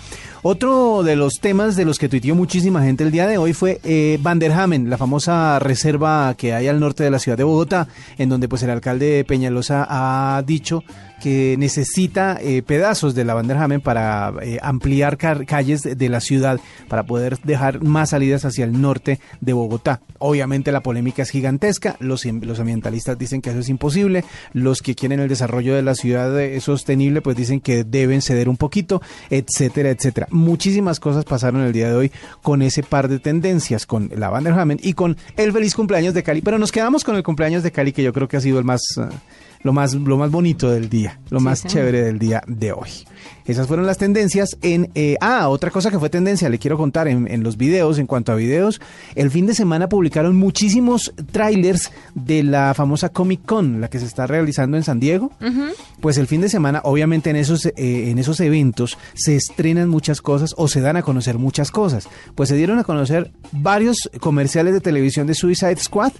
Otro 0.43 1.02
de 1.02 1.16
los 1.16 1.35
temas 1.40 1.76
de 1.76 1.85
los 1.85 1.99
que 1.99 2.09
tuiteó 2.09 2.35
muchísima 2.35 2.83
gente 2.83 3.05
el 3.05 3.11
día 3.11 3.26
de 3.26 3.37
hoy 3.37 3.52
fue 3.52 3.78
eh, 3.85 4.19
Vanderhamen, 4.23 4.88
la 4.88 4.97
famosa 4.97 5.59
reserva 5.59 6.35
que 6.35 6.55
hay 6.55 6.66
al 6.66 6.81
norte 6.81 7.05
de 7.05 7.11
la 7.11 7.19
ciudad 7.19 7.37
de 7.37 7.45
Bogotá, 7.45 7.88
en 8.16 8.31
donde 8.31 8.49
pues 8.49 8.62
el 8.62 8.71
alcalde 8.71 9.25
Peñalosa 9.26 9.87
ha 9.88 10.43
dicho 10.43 10.83
que 11.21 11.57
necesita 11.59 12.39
eh, 12.41 12.62
pedazos 12.62 13.15
de 13.15 13.25
la 13.25 13.35
Vanderhamen 13.35 13.81
para 13.81 14.33
eh, 14.43 14.59
ampliar 14.62 15.17
calles 15.17 15.83
de, 15.83 16.09
la 16.09 16.21
ciudad, 16.21 16.59
para 16.89 17.05
poder 17.05 17.39
dejar 17.45 17.83
más 17.83 18.11
salidas 18.11 18.45
hacia 18.45 18.65
el 18.65 18.81
norte 18.81 19.21
de 19.41 19.53
Bogotá. 19.53 20.00
Obviamente 20.19 20.73
la 20.73 20.83
polémica 20.83 21.23
es 21.23 21.31
gigantesca, 21.31 21.97
los, 22.00 22.25
los 22.25 22.59
ambientalistas 22.59 23.19
dicen 23.19 23.43
que 23.43 23.50
eso 23.50 23.61
es 23.61 23.69
imposible, 23.69 24.25
los 24.53 24.83
que 24.83 24.95
quieren 24.95 25.21
el 25.21 25.29
desarrollo 25.29 25.75
de 25.75 25.83
la 25.83 25.95
ciudad 25.95 26.39
eh, 26.41 26.61
sostenible 26.61 27.21
pues 27.21 27.37
dicen 27.37 27.61
que 27.61 27.85
deben 27.85 28.23
ceder 28.23 28.49
un 28.49 28.57
poquito, 28.57 29.03
etcétera, 29.29 29.91
etcétera. 29.91 30.27
Muchísimas 30.31 30.99
cosas 30.99 31.25
pasaron 31.25 31.61
el 31.62 31.73
día 31.73 31.89
de 31.89 31.95
hoy 31.95 32.12
con 32.43 32.62
ese 32.62 32.83
par 32.83 33.09
de 33.09 33.19
tendencias, 33.19 33.87
con 33.87 34.11
la 34.17 34.31
Vanderhamen 34.31 34.81
y 34.83 34.95
con 34.95 35.17
el 35.37 35.53
feliz 35.53 35.75
cumpleaños 35.75 36.15
de 36.15 36.23
Cali, 36.23 36.41
pero 36.41 36.59
nos 36.59 36.73
quedamos 36.73 37.05
con 37.05 37.17
el 37.17 37.23
cumpleaños 37.23 37.62
de 37.62 37.71
Cali 37.71 37.93
que 37.93 38.03
yo 38.03 38.12
creo 38.12 38.27
que 38.27 38.37
ha 38.37 38.41
sido 38.41 38.59
el 38.59 38.65
más... 38.65 38.81
eh, 38.99 39.09
lo 39.62 39.73
más, 39.73 39.95
lo 39.95 40.17
más 40.17 40.31
bonito 40.31 40.71
del 40.71 40.88
día, 40.88 41.21
lo 41.31 41.38
Sí, 41.38 41.45
más 41.45 41.64
chévere 41.64 42.02
del 42.02 42.19
día 42.19 42.43
de 42.47 42.73
hoy. 42.73 42.88
Esas 43.45 43.67
fueron 43.67 43.85
las 43.87 43.99
tendencias 43.99 44.57
en... 44.62 44.90
eh, 44.95 45.17
ah, 45.21 45.49
otra 45.49 45.71
cosa 45.71 45.90
que 45.90 45.99
fue 45.99 46.09
tendencia, 46.09 46.49
le 46.49 46.59
quiero 46.59 46.76
contar 46.79 47.09
en, 47.09 47.26
en 47.26 47.43
los 47.43 47.57
videos, 47.57 47.99
en 47.99 48.07
cuanto 48.07 48.31
a 48.31 48.37
videos, 48.37 48.81
el 49.17 49.31
fin 49.31 49.47
de 49.47 49.55
semana 49.55 49.88
publicaron 49.88 50.37
muchísimos 50.37 51.12
trailers 51.33 51.90
de 52.14 52.43
la 52.45 52.75
famosa 52.75 53.09
Comic 53.09 53.45
Con, 53.45 53.81
la 53.81 53.88
que 53.88 53.99
se 53.99 54.07
está 54.07 54.26
realizando 54.26 54.76
en 54.76 54.85
San 54.85 55.00
Diego. 55.00 55.33
Pues 56.00 56.17
el 56.19 56.26
fin 56.29 56.40
de 56.40 56.49
semana, 56.49 56.81
obviamente 56.85 57.31
en 57.31 57.37
esos, 57.37 57.67
eh, 57.67 57.73
en 57.76 58.19
esos 58.19 58.38
eventos 58.40 58.97
se 59.14 59.37
estrenan 59.37 59.88
muchas 59.88 60.23
cosas 60.23 60.55
o 60.57 60.69
se 60.69 60.81
dan 60.81 60.97
a 60.97 61.02
conocer 61.02 61.37
muchas 61.38 61.71
cosas. 61.71 62.09
Pues 62.35 62.49
se 62.49 62.57
dieron 62.57 62.79
a 62.79 62.85
conocer 62.85 63.33
varios 63.52 64.11
comerciales 64.21 64.75
de 64.75 64.81
televisión 64.81 65.26
de 65.26 65.35
Suicide 65.35 65.76
Squad, 65.76 66.12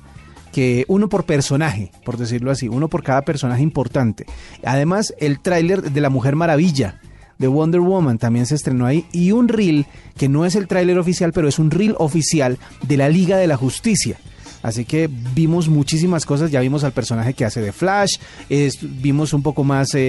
que 0.53 0.85
uno 0.89 1.09
por 1.09 1.25
personaje, 1.25 1.93
por 2.05 2.17
decirlo 2.17 2.51
así, 2.51 2.69
uno 2.69 2.89
por 2.89 3.03
cada 3.03 3.23
personaje 3.23 3.63
importante. 3.63 4.27
Además, 4.65 5.15
el 5.19 5.41
tráiler 5.41 5.83
de 5.83 6.01
La 6.01 6.11
Mujer 6.11 6.37
Maravilla 6.37 7.01
de 7.39 7.49
Wonder 7.49 7.81
Woman 7.81 8.19
también 8.19 8.45
se 8.45 8.55
estrenó 8.55 8.85
ahí 8.85 9.07
y 9.13 9.33
un 9.33 9.49
reel 9.49 9.87
que 10.19 10.29
no 10.29 10.45
es 10.45 10.55
el 10.55 10.69
tráiler 10.69 10.99
oficial, 10.99 11.33
pero 11.33 11.49
es 11.49 11.59
un 11.59 11.71
reel 11.71 11.95
oficial 11.99 12.59
de 12.87 12.97
la 12.99 13.09
Liga 13.09 13.39
de 13.39 13.47
la 13.47 13.57
Justicia. 13.57 14.19
Así 14.63 14.85
que 14.85 15.09
vimos 15.35 15.69
muchísimas 15.69 16.27
cosas, 16.27 16.51
ya 16.51 16.61
vimos 16.61 16.85
al 16.85 16.93
personaje 16.93 17.33
que 17.35 17.45
hace 17.45 17.61
de 17.61 17.73
Flash, 17.73 18.17
es- 18.49 18.79
vimos 18.83 19.33
un 19.33 19.43
poco 19.43 19.65
más 19.65 19.95
eh, 19.95 20.01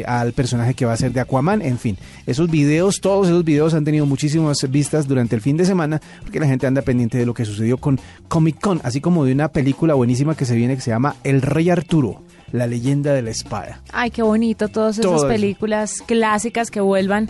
eh, 0.00 0.04
al 0.06 0.32
personaje 0.32 0.74
que 0.74 0.86
va 0.86 0.94
a 0.94 0.96
ser 0.96 1.12
de 1.12 1.20
Aquaman, 1.20 1.60
en 1.62 1.78
fin, 1.78 1.98
esos 2.26 2.50
videos, 2.50 3.00
todos 3.02 3.26
esos 3.26 3.44
videos 3.44 3.74
han 3.74 3.84
tenido 3.84 4.06
muchísimas 4.06 4.58
vistas 4.70 5.06
durante 5.06 5.34
el 5.36 5.42
fin 5.42 5.56
de 5.56 5.64
semana, 5.66 6.00
porque 6.22 6.40
la 6.40 6.46
gente 6.46 6.66
anda 6.66 6.82
pendiente 6.82 7.18
de 7.18 7.26
lo 7.26 7.34
que 7.34 7.44
sucedió 7.44 7.76
con 7.78 8.00
Comic 8.28 8.58
Con, 8.60 8.80
así 8.84 9.00
como 9.00 9.24
de 9.24 9.32
una 9.32 9.48
película 9.48 9.94
buenísima 9.94 10.34
que 10.34 10.44
se 10.46 10.56
viene 10.56 10.76
que 10.76 10.80
se 10.82 10.90
llama 10.90 11.16
El 11.24 11.42
Rey 11.42 11.68
Arturo, 11.70 12.22
la 12.52 12.66
leyenda 12.66 13.12
de 13.12 13.22
la 13.22 13.30
espada. 13.30 13.80
Ay, 13.92 14.10
qué 14.10 14.22
bonito 14.22 14.68
todas 14.68 14.96
esas 14.98 15.04
Todo 15.10 15.16
eso. 15.18 15.28
películas 15.28 15.94
clásicas 16.06 16.70
que 16.70 16.80
vuelvan 16.80 17.28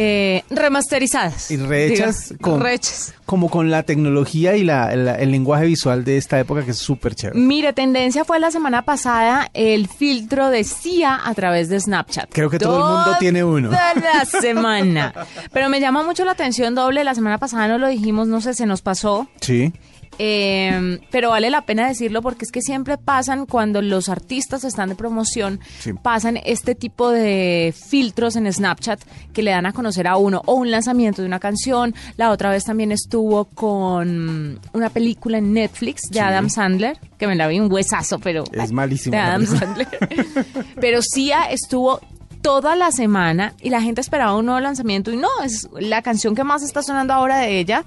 eh, 0.00 0.44
remasterizadas. 0.50 1.50
Y 1.50 1.56
rehechas 1.56 2.28
Diga, 2.28 2.40
con- 2.40 2.60
rehechas. 2.60 3.14
Como 3.26 3.50
con 3.50 3.68
la 3.70 3.82
tecnología 3.82 4.56
y 4.56 4.62
la- 4.62 4.94
la- 4.94 5.16
el 5.16 5.32
lenguaje 5.32 5.66
visual 5.66 6.04
de 6.04 6.16
esta 6.16 6.38
época 6.38 6.64
que 6.64 6.70
es 6.70 6.78
súper 6.78 7.14
chévere. 7.16 7.38
Mire, 7.38 7.72
tendencia 7.72 8.24
fue 8.24 8.38
la 8.38 8.50
semana 8.52 8.82
pasada 8.82 9.50
el 9.54 9.88
filtro 9.88 10.50
de 10.50 10.62
CIA 10.62 11.20
a 11.24 11.34
través 11.34 11.68
de 11.68 11.80
Snapchat. 11.80 12.30
Creo 12.32 12.48
que 12.48 12.58
todo 12.60 12.78
el 12.78 12.94
mundo 12.94 13.16
tiene 13.18 13.42
uno. 13.42 13.70
Toda 13.70 13.94
la 13.94 14.24
semana. 14.40 15.12
Pero 15.52 15.68
me 15.68 15.80
llama 15.80 16.04
mucho 16.04 16.24
la 16.24 16.30
atención 16.32 16.74
doble. 16.76 17.02
La 17.02 17.14
semana 17.16 17.38
pasada 17.38 17.66
no 17.66 17.76
lo 17.78 17.88
dijimos, 17.88 18.28
no 18.28 18.40
sé, 18.40 18.54
se 18.54 18.66
nos 18.66 18.80
pasó. 18.82 19.28
Sí. 19.40 19.72
Eh, 20.18 20.98
pero 21.10 21.30
vale 21.30 21.48
la 21.50 21.62
pena 21.62 21.86
decirlo 21.86 22.22
porque 22.22 22.44
es 22.44 22.50
que 22.52 22.60
siempre 22.60 22.98
pasan 22.98 23.46
cuando 23.46 23.80
los 23.82 24.08
artistas 24.08 24.64
están 24.64 24.88
de 24.88 24.94
promoción, 24.94 25.60
Sí. 25.78 25.92
pasan 25.92 26.38
este 26.44 26.74
tipo 26.74 27.10
de 27.10 27.74
filtros 27.88 28.36
en 28.36 28.52
Snapchat 28.52 29.00
que 29.32 29.42
le 29.42 29.52
dan 29.52 29.66
a 29.66 29.72
conocer 29.72 30.06
a 30.06 30.16
uno 30.16 30.42
o 30.46 30.54
un 30.54 30.70
lanzamiento 30.70 31.22
de 31.22 31.28
una 31.28 31.38
canción. 31.38 31.94
La 32.16 32.30
otra 32.30 32.50
vez 32.50 32.64
también 32.64 32.92
estuvo 32.92 33.44
con 33.44 34.60
una 34.72 34.90
película 34.90 35.38
en 35.38 35.52
Netflix 35.52 36.02
de 36.10 36.20
Adam 36.20 36.50
Sandler, 36.50 36.98
que 37.18 37.26
me 37.26 37.36
la 37.36 37.46
vi 37.46 37.60
un 37.60 37.70
huesazo, 37.72 38.18
pero 38.18 38.44
Es 38.52 38.72
malísimo 38.72 39.12
De 39.14 39.18
Adam. 39.20 39.46
Sandler. 39.46 39.88
pero 40.80 41.00
Sia 41.02 41.44
estuvo 41.44 42.00
toda 42.42 42.76
la 42.76 42.92
semana 42.92 43.54
y 43.60 43.70
la 43.70 43.80
gente 43.80 44.00
esperaba 44.00 44.36
un 44.36 44.46
nuevo 44.46 44.60
lanzamiento 44.60 45.10
y 45.12 45.16
no, 45.16 45.28
es 45.44 45.68
la 45.78 46.02
canción 46.02 46.34
que 46.34 46.44
más 46.44 46.62
está 46.62 46.82
sonando 46.82 47.12
ahora 47.12 47.38
de 47.38 47.58
ella, 47.58 47.84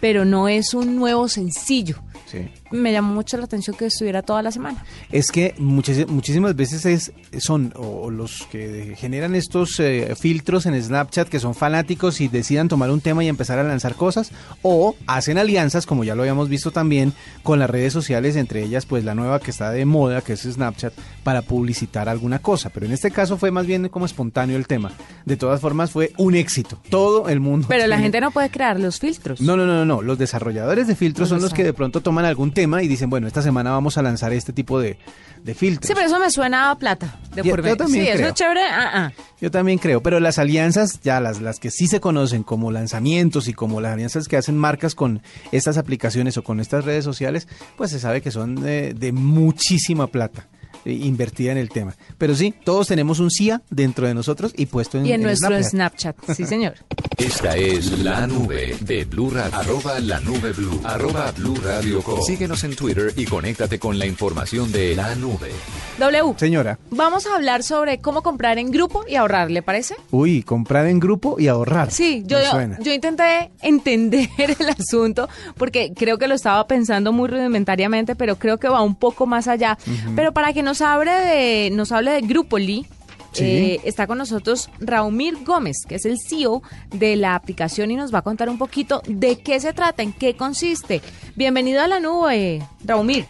pero 0.00 0.24
no 0.24 0.48
es 0.48 0.74
un 0.74 0.96
nuevo 0.96 1.28
sencillo. 1.28 1.96
Sí. 2.26 2.48
Me 2.70 2.92
llamó 2.92 3.12
mucho 3.14 3.36
la 3.36 3.44
atención 3.44 3.76
que 3.76 3.86
estuviera 3.86 4.22
toda 4.22 4.42
la 4.42 4.50
semana. 4.52 4.84
Es 5.10 5.30
que 5.30 5.54
muchis- 5.56 6.06
muchísimas 6.06 6.54
veces 6.54 6.86
es, 6.86 7.12
son 7.38 7.72
o 7.76 8.10
los 8.10 8.46
que 8.50 8.94
generan 8.96 9.34
estos 9.34 9.78
eh, 9.80 10.14
filtros 10.18 10.66
en 10.66 10.80
Snapchat 10.80 11.28
que 11.28 11.40
son 11.40 11.54
fanáticos 11.54 12.20
y 12.20 12.28
decidan 12.28 12.68
tomar 12.68 12.90
un 12.90 13.00
tema 13.00 13.24
y 13.24 13.28
empezar 13.28 13.58
a 13.58 13.62
lanzar 13.64 13.94
cosas 13.94 14.30
o 14.62 14.94
hacen 15.06 15.38
alianzas, 15.38 15.86
como 15.86 16.04
ya 16.04 16.14
lo 16.14 16.22
habíamos 16.22 16.48
visto 16.48 16.70
también, 16.70 17.12
con 17.42 17.58
las 17.58 17.68
redes 17.70 17.92
sociales, 17.92 18.36
entre 18.36 18.62
ellas 18.62 18.86
pues 18.86 19.04
la 19.04 19.14
nueva 19.14 19.40
que 19.40 19.50
está 19.50 19.70
de 19.70 19.84
moda, 19.84 20.20
que 20.20 20.34
es 20.34 20.42
Snapchat, 20.42 20.92
para 21.24 21.42
publicitar 21.42 22.08
alguna 22.08 22.38
cosa. 22.38 22.70
Pero 22.70 22.86
en 22.86 22.92
este 22.92 23.10
caso 23.10 23.36
fue 23.36 23.50
más 23.50 23.66
bien 23.66 23.88
como 23.88 24.06
espontáneo 24.06 24.56
el 24.56 24.66
tema. 24.66 24.92
De 25.24 25.36
todas 25.36 25.60
formas 25.60 25.90
fue 25.90 26.12
un 26.18 26.34
éxito. 26.34 26.78
Todo 26.88 27.28
el 27.28 27.40
mundo. 27.40 27.66
Pero 27.68 27.86
la 27.86 27.98
gente 27.98 28.20
no 28.20 28.30
puede 28.30 28.50
crear 28.50 28.78
los 28.78 29.00
filtros. 29.00 29.40
No, 29.40 29.56
no, 29.56 29.66
no, 29.66 29.74
no, 29.74 29.84
no. 29.84 30.02
Los 30.02 30.18
desarrolladores 30.18 30.86
de 30.86 30.94
filtros 30.94 31.28
Los 31.30 31.36
son 31.36 31.42
los 31.42 31.52
que 31.54 31.64
de 31.64 31.72
pronto 31.72 32.00
toman 32.00 32.24
algún 32.24 32.52
tema 32.52 32.59
y 32.62 32.88
dicen, 32.88 33.10
bueno, 33.10 33.26
esta 33.26 33.42
semana 33.42 33.70
vamos 33.70 33.96
a 33.98 34.02
lanzar 34.02 34.32
este 34.32 34.52
tipo 34.52 34.80
de, 34.80 34.98
de 35.44 35.54
filtros. 35.54 35.86
Sí, 35.88 35.94
pero 35.94 36.06
eso 36.06 36.18
me 36.18 36.30
suena 36.30 36.70
a 36.70 36.78
plata. 36.78 37.18
De 37.34 37.42
Yo- 37.42 37.50
por 37.50 37.60
yo 37.60 37.62
medio. 37.62 37.76
también 37.76 38.04
sí, 38.04 38.08
eso 38.10 38.16
creo. 38.18 38.28
es 38.28 38.34
chévere. 38.34 38.60
Ah, 38.70 38.90
ah. 38.94 39.12
Yo 39.40 39.50
también 39.50 39.78
creo, 39.78 40.02
pero 40.02 40.20
las 40.20 40.38
alianzas, 40.38 41.00
ya 41.02 41.20
las, 41.20 41.40
las 41.40 41.58
que 41.60 41.70
sí 41.70 41.86
se 41.86 42.00
conocen 42.00 42.42
como 42.42 42.70
lanzamientos 42.70 43.48
y 43.48 43.52
como 43.54 43.80
las 43.80 43.92
alianzas 43.94 44.28
que 44.28 44.36
hacen 44.36 44.56
marcas 44.58 44.94
con 44.94 45.22
estas 45.52 45.78
aplicaciones 45.78 46.36
o 46.36 46.44
con 46.44 46.60
estas 46.60 46.84
redes 46.84 47.04
sociales, 47.04 47.48
pues 47.76 47.90
se 47.90 47.98
sabe 48.00 48.20
que 48.20 48.30
son 48.30 48.56
de, 48.56 48.92
de 48.94 49.12
muchísima 49.12 50.06
plata 50.08 50.48
eh, 50.84 50.92
invertida 50.92 51.52
en 51.52 51.58
el 51.58 51.68
tema. 51.70 51.94
Pero 52.18 52.34
sí, 52.34 52.54
todos 52.64 52.88
tenemos 52.88 53.18
un 53.18 53.30
CIA 53.30 53.62
dentro 53.70 54.06
de 54.06 54.14
nosotros 54.14 54.52
y 54.56 54.66
puesto 54.66 54.98
en, 54.98 55.06
Y 55.06 55.10
en 55.12 55.16
en 55.16 55.22
nuestro 55.22 55.48
Snapchat. 55.62 56.16
Snapchat. 56.22 56.36
Sí, 56.36 56.46
señor. 56.46 56.74
Esta 57.20 57.54
es 57.54 58.02
la 58.02 58.26
nube 58.26 58.74
de 58.80 59.04
Blue 59.04 59.30
Radio. 59.30 59.54
Arroba 59.58 60.00
la 60.00 60.18
nube 60.20 60.52
Blue. 60.52 60.80
Arroba 60.84 61.30
Blue 61.32 61.54
Radio 61.62 62.02
Co. 62.02 62.22
Síguenos 62.22 62.64
en 62.64 62.74
Twitter 62.74 63.12
y 63.14 63.26
conéctate 63.26 63.78
con 63.78 63.98
la 63.98 64.06
información 64.06 64.72
de 64.72 64.96
la 64.96 65.14
nube. 65.16 65.50
W. 65.98 66.34
Señora, 66.38 66.78
Vamos 66.90 67.26
a 67.26 67.34
hablar 67.36 67.62
sobre 67.62 67.98
cómo 67.98 68.22
comprar 68.22 68.58
en 68.58 68.70
grupo 68.70 69.04
y 69.06 69.16
ahorrar, 69.16 69.50
¿le 69.50 69.60
parece? 69.62 69.96
uy, 70.10 70.42
comprar 70.42 70.86
en 70.86 70.98
grupo 70.98 71.36
y 71.38 71.48
ahorrar. 71.48 71.90
Sí, 71.90 72.22
yo, 72.26 72.38
yo 72.80 72.92
intenté 72.94 73.50
entender 73.60 74.28
el 74.38 74.68
asunto 74.70 75.28
porque 75.58 75.92
creo 75.94 76.16
que 76.16 76.26
lo 76.26 76.34
estaba 76.34 76.66
pensando 76.66 77.12
muy 77.12 77.28
rudimentariamente, 77.28 78.16
pero 78.16 78.36
creo 78.36 78.56
que 78.58 78.68
va 78.68 78.80
un 78.80 78.94
poco 78.94 79.26
más 79.26 79.46
allá. 79.46 79.76
Pero 80.16 80.32
para 80.32 80.54
que 80.54 80.62
nos 80.62 80.80
hable 80.80 81.10
de, 81.12 81.70
nos 81.70 81.92
hable 81.92 82.12
de 82.12 82.22
Grupoli, 82.22 82.86
Sí. 83.32 83.44
eh, 83.44 83.80
está 83.84 84.06
con 84.06 84.18
nosotros 84.18 84.70
Raumir 84.80 85.44
Gómez, 85.44 85.76
que 85.88 85.94
es 85.96 86.04
el 86.04 86.18
CEO 86.18 86.62
de 86.88 87.16
la 87.16 87.34
aplicación 87.34 87.90
y 87.90 87.96
nos 87.96 88.12
va 88.12 88.18
a 88.18 88.22
contar 88.22 88.48
un 88.48 88.58
poquito 88.58 89.02
de 89.06 89.38
qué 89.40 89.60
se 89.60 89.72
trata, 89.72 90.02
en 90.02 90.12
qué 90.12 90.34
consiste. 90.36 91.00
Bienvenido 91.36 91.82
a 91.82 91.86
la 91.88 92.00
nube, 92.00 92.62
Raumir. 92.84 93.26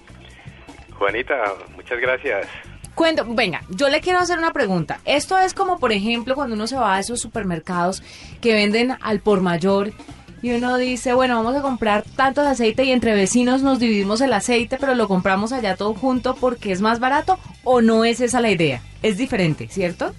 Juanita, 0.99 1.35
muchas 1.77 2.01
gracias. 2.01 2.47
Cuento, 2.95 3.25
venga, 3.27 3.63
yo 3.71 3.89
le 3.89 4.01
quiero 4.01 4.19
hacer 4.19 4.39
una 4.39 4.53
pregunta. 4.53 5.01
Esto 5.05 5.39
es 5.39 5.55
como, 5.55 5.79
por 5.79 5.93
ejemplo, 5.93 6.35
cuando 6.35 6.55
uno 6.55 6.67
se 6.67 6.77
va 6.77 6.97
a 6.97 7.01
esos 7.01 7.21
supermercados 7.21 8.03
que 8.43 8.53
venden 8.53 8.97
al 9.01 9.21
por 9.21 9.41
mayor 9.41 9.93
y 10.43 10.53
uno 10.53 10.77
dice, 10.77 11.13
bueno, 11.15 11.37
vamos 11.37 11.57
a 11.57 11.63
comprar 11.63 12.05
tantos 12.17 12.47
aceite 12.47 12.85
y 12.85 12.93
entre 12.93 13.15
vecinos 13.15 13.63
nos 13.63 13.79
dividimos 13.79 14.21
el 14.21 14.33
aceite, 14.33 14.79
pero 14.79 14.95
lo 14.95 15.09
compramos 15.09 15.53
allá 15.53 15.77
todo 15.77 15.95
junto 15.95 16.35
porque 16.35 16.73
es 16.73 16.81
más 16.81 17.01
barato 17.01 17.39
o 17.65 17.81
no 17.81 18.05
es 18.05 18.21
esa 18.21 18.41
la 18.41 18.51
idea. 18.51 18.81
Es 19.03 19.19
diferente, 19.19 19.69
¿cierto? 19.69 20.15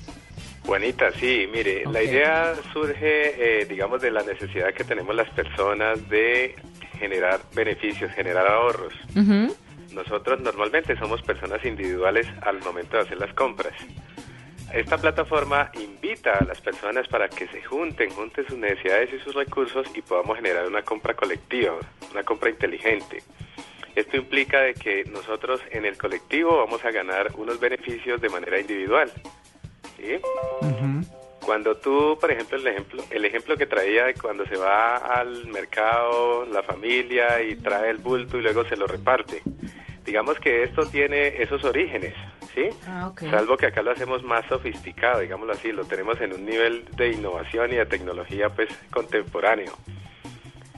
Juanita, 0.65 1.11
sí, 1.19 1.47
mire, 1.51 1.83
la 1.91 2.03
idea 2.03 2.53
surge, 2.71 3.61
eh, 3.61 3.65
digamos, 3.65 4.01
de 4.01 4.11
la 4.11 4.21
necesidad 4.21 4.73
que 4.73 4.83
tenemos 4.83 5.15
las 5.15 5.29
personas 5.31 6.07
de 6.07 6.55
generar 6.99 7.39
beneficios, 7.55 8.11
generar 8.11 8.45
ahorros. 8.45 8.93
Ujú. 9.15 9.55
Nosotros 9.93 10.39
normalmente 10.39 10.95
somos 10.97 11.21
personas 11.23 11.65
individuales 11.65 12.27
al 12.43 12.59
momento 12.59 12.97
de 12.97 13.03
hacer 13.03 13.17
las 13.17 13.33
compras. 13.33 13.73
Esta 14.73 14.97
plataforma 14.97 15.69
invita 15.73 16.37
a 16.37 16.45
las 16.45 16.61
personas 16.61 17.07
para 17.09 17.27
que 17.27 17.45
se 17.47 17.61
junten, 17.61 18.09
junten 18.09 18.47
sus 18.47 18.57
necesidades 18.57 19.09
y 19.13 19.19
sus 19.19 19.35
recursos 19.35 19.85
y 19.93 20.01
podamos 20.01 20.37
generar 20.37 20.65
una 20.65 20.81
compra 20.81 21.13
colectiva, 21.13 21.75
una 22.11 22.23
compra 22.23 22.49
inteligente. 22.49 23.21
Esto 23.95 24.15
implica 24.15 24.61
de 24.61 24.73
que 24.73 25.03
nosotros 25.05 25.59
en 25.71 25.85
el 25.85 25.97
colectivo 25.97 26.57
vamos 26.57 26.85
a 26.85 26.91
ganar 26.91 27.33
unos 27.35 27.59
beneficios 27.59 28.21
de 28.21 28.29
manera 28.29 28.59
individual. 28.59 29.11
¿sí? 29.97 30.19
Cuando 31.45 31.75
tú, 31.75 32.17
por 32.21 32.31
ejemplo, 32.31 32.57
el 32.57 32.67
ejemplo, 32.67 33.03
el 33.09 33.25
ejemplo 33.25 33.57
que 33.57 33.65
traía 33.65 34.05
de 34.05 34.13
cuando 34.13 34.45
se 34.45 34.55
va 34.55 34.95
al 34.95 35.47
mercado 35.47 36.45
la 36.45 36.63
familia 36.63 37.41
y 37.43 37.55
trae 37.55 37.89
el 37.89 37.97
bulto 37.97 38.37
y 38.37 38.41
luego 38.41 38.63
se 38.63 38.77
lo 38.77 38.87
reparte. 38.87 39.41
Digamos 40.05 40.39
que 40.39 40.63
esto 40.63 40.85
tiene 40.85 41.41
esos 41.41 41.63
orígenes, 41.65 42.13
¿sí? 42.53 42.69
Ah. 42.87 43.11
Salvo 43.29 43.57
que 43.57 43.67
acá 43.67 43.81
lo 43.81 43.91
hacemos 43.91 44.23
más 44.23 44.45
sofisticado, 44.47 45.19
digámoslo 45.19 45.53
así, 45.53 45.71
lo 45.71 45.85
tenemos 45.85 46.19
en 46.21 46.33
un 46.33 46.45
nivel 46.45 46.85
de 46.95 47.11
innovación 47.11 47.71
y 47.71 47.75
de 47.75 47.85
tecnología 47.85 48.49
pues 48.49 48.69
contemporáneo. 48.91 49.73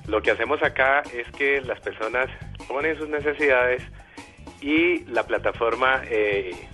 Lo 0.08 0.22
que 0.22 0.32
hacemos 0.32 0.62
acá 0.62 1.02
es 1.14 1.30
que 1.32 1.62
las 1.62 1.80
personas 1.80 2.30
ponen 2.68 2.98
sus 2.98 3.08
necesidades 3.08 3.84
y 4.62 5.06
la 5.06 5.26
plataforma 5.26 6.02
eh, 6.06 6.68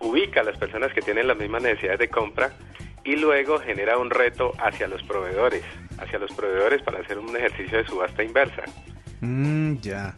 ubica 0.00 0.40
a 0.40 0.44
las 0.44 0.58
personas 0.58 0.92
que 0.92 1.00
tienen 1.00 1.26
las 1.26 1.36
mismas 1.36 1.62
necesidades 1.62 1.98
de 1.98 2.08
compra 2.08 2.52
y 3.04 3.16
luego 3.16 3.58
genera 3.60 3.98
un 3.98 4.10
reto 4.10 4.52
hacia 4.58 4.88
los 4.88 5.02
proveedores, 5.04 5.62
hacia 5.98 6.18
los 6.18 6.32
proveedores 6.32 6.82
para 6.82 7.00
hacer 7.00 7.18
un 7.18 7.34
ejercicio 7.36 7.78
de 7.78 7.86
subasta 7.86 8.22
inversa. 8.22 8.62
Mm, 9.20 9.76
ya. 9.76 10.16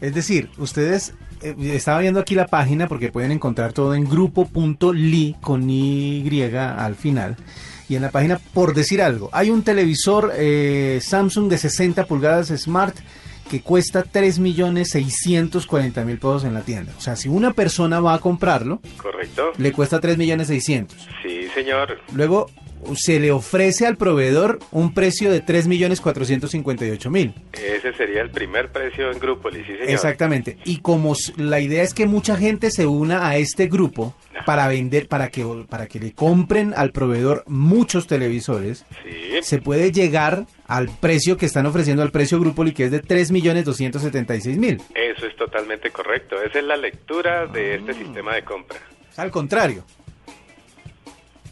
Es 0.00 0.14
decir, 0.14 0.50
ustedes, 0.58 1.14
eh, 1.42 1.54
estaba 1.74 2.00
viendo 2.00 2.20
aquí 2.20 2.34
la 2.34 2.46
página 2.46 2.88
porque 2.88 3.10
pueden 3.10 3.32
encontrar 3.32 3.72
todo 3.72 3.94
en 3.94 4.04
grupo.li 4.04 5.36
con 5.40 5.68
Y 5.68 6.42
al 6.52 6.94
final. 6.94 7.36
Y 7.88 7.96
en 7.96 8.02
la 8.02 8.10
página, 8.10 8.38
por 8.52 8.74
decir 8.74 9.00
algo, 9.00 9.30
hay 9.32 9.48
un 9.50 9.62
televisor 9.62 10.32
eh, 10.36 11.00
Samsung 11.02 11.48
de 11.48 11.58
60 11.58 12.06
pulgadas 12.06 12.48
Smart 12.48 12.96
que 13.48 13.62
cuesta 13.62 14.04
3.640.000 14.04 16.18
pesos 16.18 16.44
en 16.44 16.54
la 16.54 16.60
tienda. 16.60 16.92
O 16.98 17.00
sea, 17.00 17.16
si 17.16 17.28
una 17.28 17.54
persona 17.54 17.98
va 18.00 18.14
a 18.14 18.18
comprarlo, 18.18 18.80
¿Correcto? 18.98 19.52
le 19.56 19.72
cuesta 19.72 20.00
3.600.000. 20.00 20.86
Sí, 21.22 21.37
señor. 21.62 21.98
Luego, 22.14 22.50
se 22.94 23.18
le 23.18 23.32
ofrece 23.32 23.86
al 23.86 23.96
proveedor 23.96 24.60
un 24.70 24.94
precio 24.94 25.30
de 25.32 25.44
3.458.000. 25.44 27.34
Ese 27.52 27.92
sería 27.94 28.22
el 28.22 28.30
primer 28.30 28.70
precio 28.70 29.10
en 29.10 29.18
grupo, 29.18 29.50
sí 29.50 29.64
señor. 29.64 29.88
Exactamente. 29.90 30.58
Y 30.64 30.78
como 30.78 31.14
la 31.36 31.60
idea 31.60 31.82
es 31.82 31.92
que 31.94 32.06
mucha 32.06 32.36
gente 32.36 32.70
se 32.70 32.86
una 32.86 33.28
a 33.28 33.36
este 33.36 33.66
grupo 33.66 34.14
para 34.46 34.68
vender, 34.68 35.08
para 35.08 35.28
que, 35.30 35.44
para 35.68 35.86
que 35.88 35.98
le 35.98 36.12
compren 36.12 36.72
al 36.76 36.92
proveedor 36.92 37.42
muchos 37.46 38.06
televisores, 38.06 38.84
Sí, 39.02 39.42
se 39.42 39.58
puede 39.58 39.90
llegar 39.92 40.46
al 40.66 40.88
precio 40.88 41.36
que 41.36 41.46
están 41.46 41.66
ofreciendo 41.66 42.02
al 42.02 42.10
precio 42.12 42.38
Grupoli, 42.40 42.72
que 42.72 42.84
es 42.84 42.90
de 42.92 43.02
3.276.000. 43.02 44.80
eso 44.94 45.26
es 45.26 45.36
totalmente 45.36 45.90
correcto. 45.90 46.40
Esa 46.42 46.58
es 46.60 46.64
la 46.64 46.76
lectura 46.76 47.46
de 47.46 47.74
este 47.76 47.94
sistema 47.94 48.34
de 48.34 48.44
compra. 48.44 48.78
Es 49.10 49.18
al 49.18 49.30
contrario. 49.30 49.84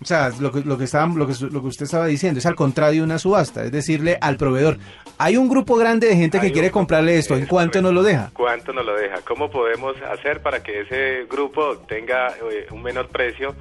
O 0.03 0.05
sea, 0.05 0.31
lo 0.41 0.53
que, 0.53 0.61
lo, 0.61 0.77
que 0.77 0.85
estaba, 0.85 1.07
lo, 1.15 1.27
que, 1.27 1.33
lo 1.51 1.61
que 1.63 1.69
usted 1.69 1.85
estaba 1.85 2.07
diciendo 2.07 2.39
es 2.39 2.47
al 2.47 2.55
contrario 2.55 3.01
de 3.01 3.05
una 3.05 3.19
subasta, 3.19 3.65
es 3.65 3.73
decirle 3.73 4.19
al 4.21 4.37
proveedor, 4.37 4.79
hay 5.19 5.37
un 5.39 5.49
grupo 5.49 5.75
grande 5.77 6.07
de 6.09 6.17
gente 6.17 6.37
Hay 6.39 6.49
que 6.49 6.53
quiere 6.53 6.69
grupo- 6.69 6.81
comprarle 6.81 7.19
esto, 7.19 7.35
¿en 7.37 7.47
cuánto 7.47 7.81
nos 7.81 7.93
lo 7.95 8.03
deja? 8.03 8.31
¿Cuánto 8.35 8.73
nos 8.75 8.85
lo 8.85 8.95
deja? 8.95 9.21
¿Cómo 9.27 9.51
podemos 9.51 9.97
hacer 10.13 10.43
para 10.43 10.63
que 10.63 10.83
ese 10.83 11.25
grupo 11.31 11.79
tenga 11.89 12.29
eh, 12.51 12.67
un 12.71 12.83
menor 12.83 13.09
precio 13.09 13.55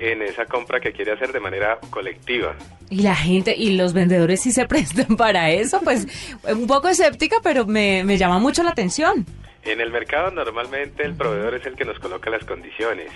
en 0.00 0.22
esa 0.22 0.44
compra 0.46 0.80
que 0.80 0.92
quiere 0.92 1.12
hacer 1.12 1.32
de 1.32 1.40
manera 1.40 1.78
colectiva? 1.90 2.54
Y 2.88 3.02
la 3.02 3.14
gente 3.14 3.54
y 3.56 3.76
los 3.76 3.92
vendedores 3.92 4.40
sí 4.40 4.52
se 4.52 4.66
prestan 4.68 5.16
para 5.16 5.50
eso, 5.50 5.80
pues 5.84 6.06
un 6.48 6.66
poco 6.66 6.88
escéptica, 6.88 7.36
pero 7.42 7.66
me, 7.66 8.02
me 8.04 8.16
llama 8.16 8.38
mucho 8.38 8.62
la 8.62 8.70
atención. 8.70 9.26
En 9.62 9.80
el 9.80 9.90
mercado 9.90 10.30
normalmente 10.30 11.02
el 11.04 11.14
proveedor 11.14 11.54
es 11.56 11.66
el 11.66 11.74
que 11.74 11.84
nos 11.84 11.98
coloca 11.98 12.30
las 12.30 12.44
condiciones. 12.44 13.10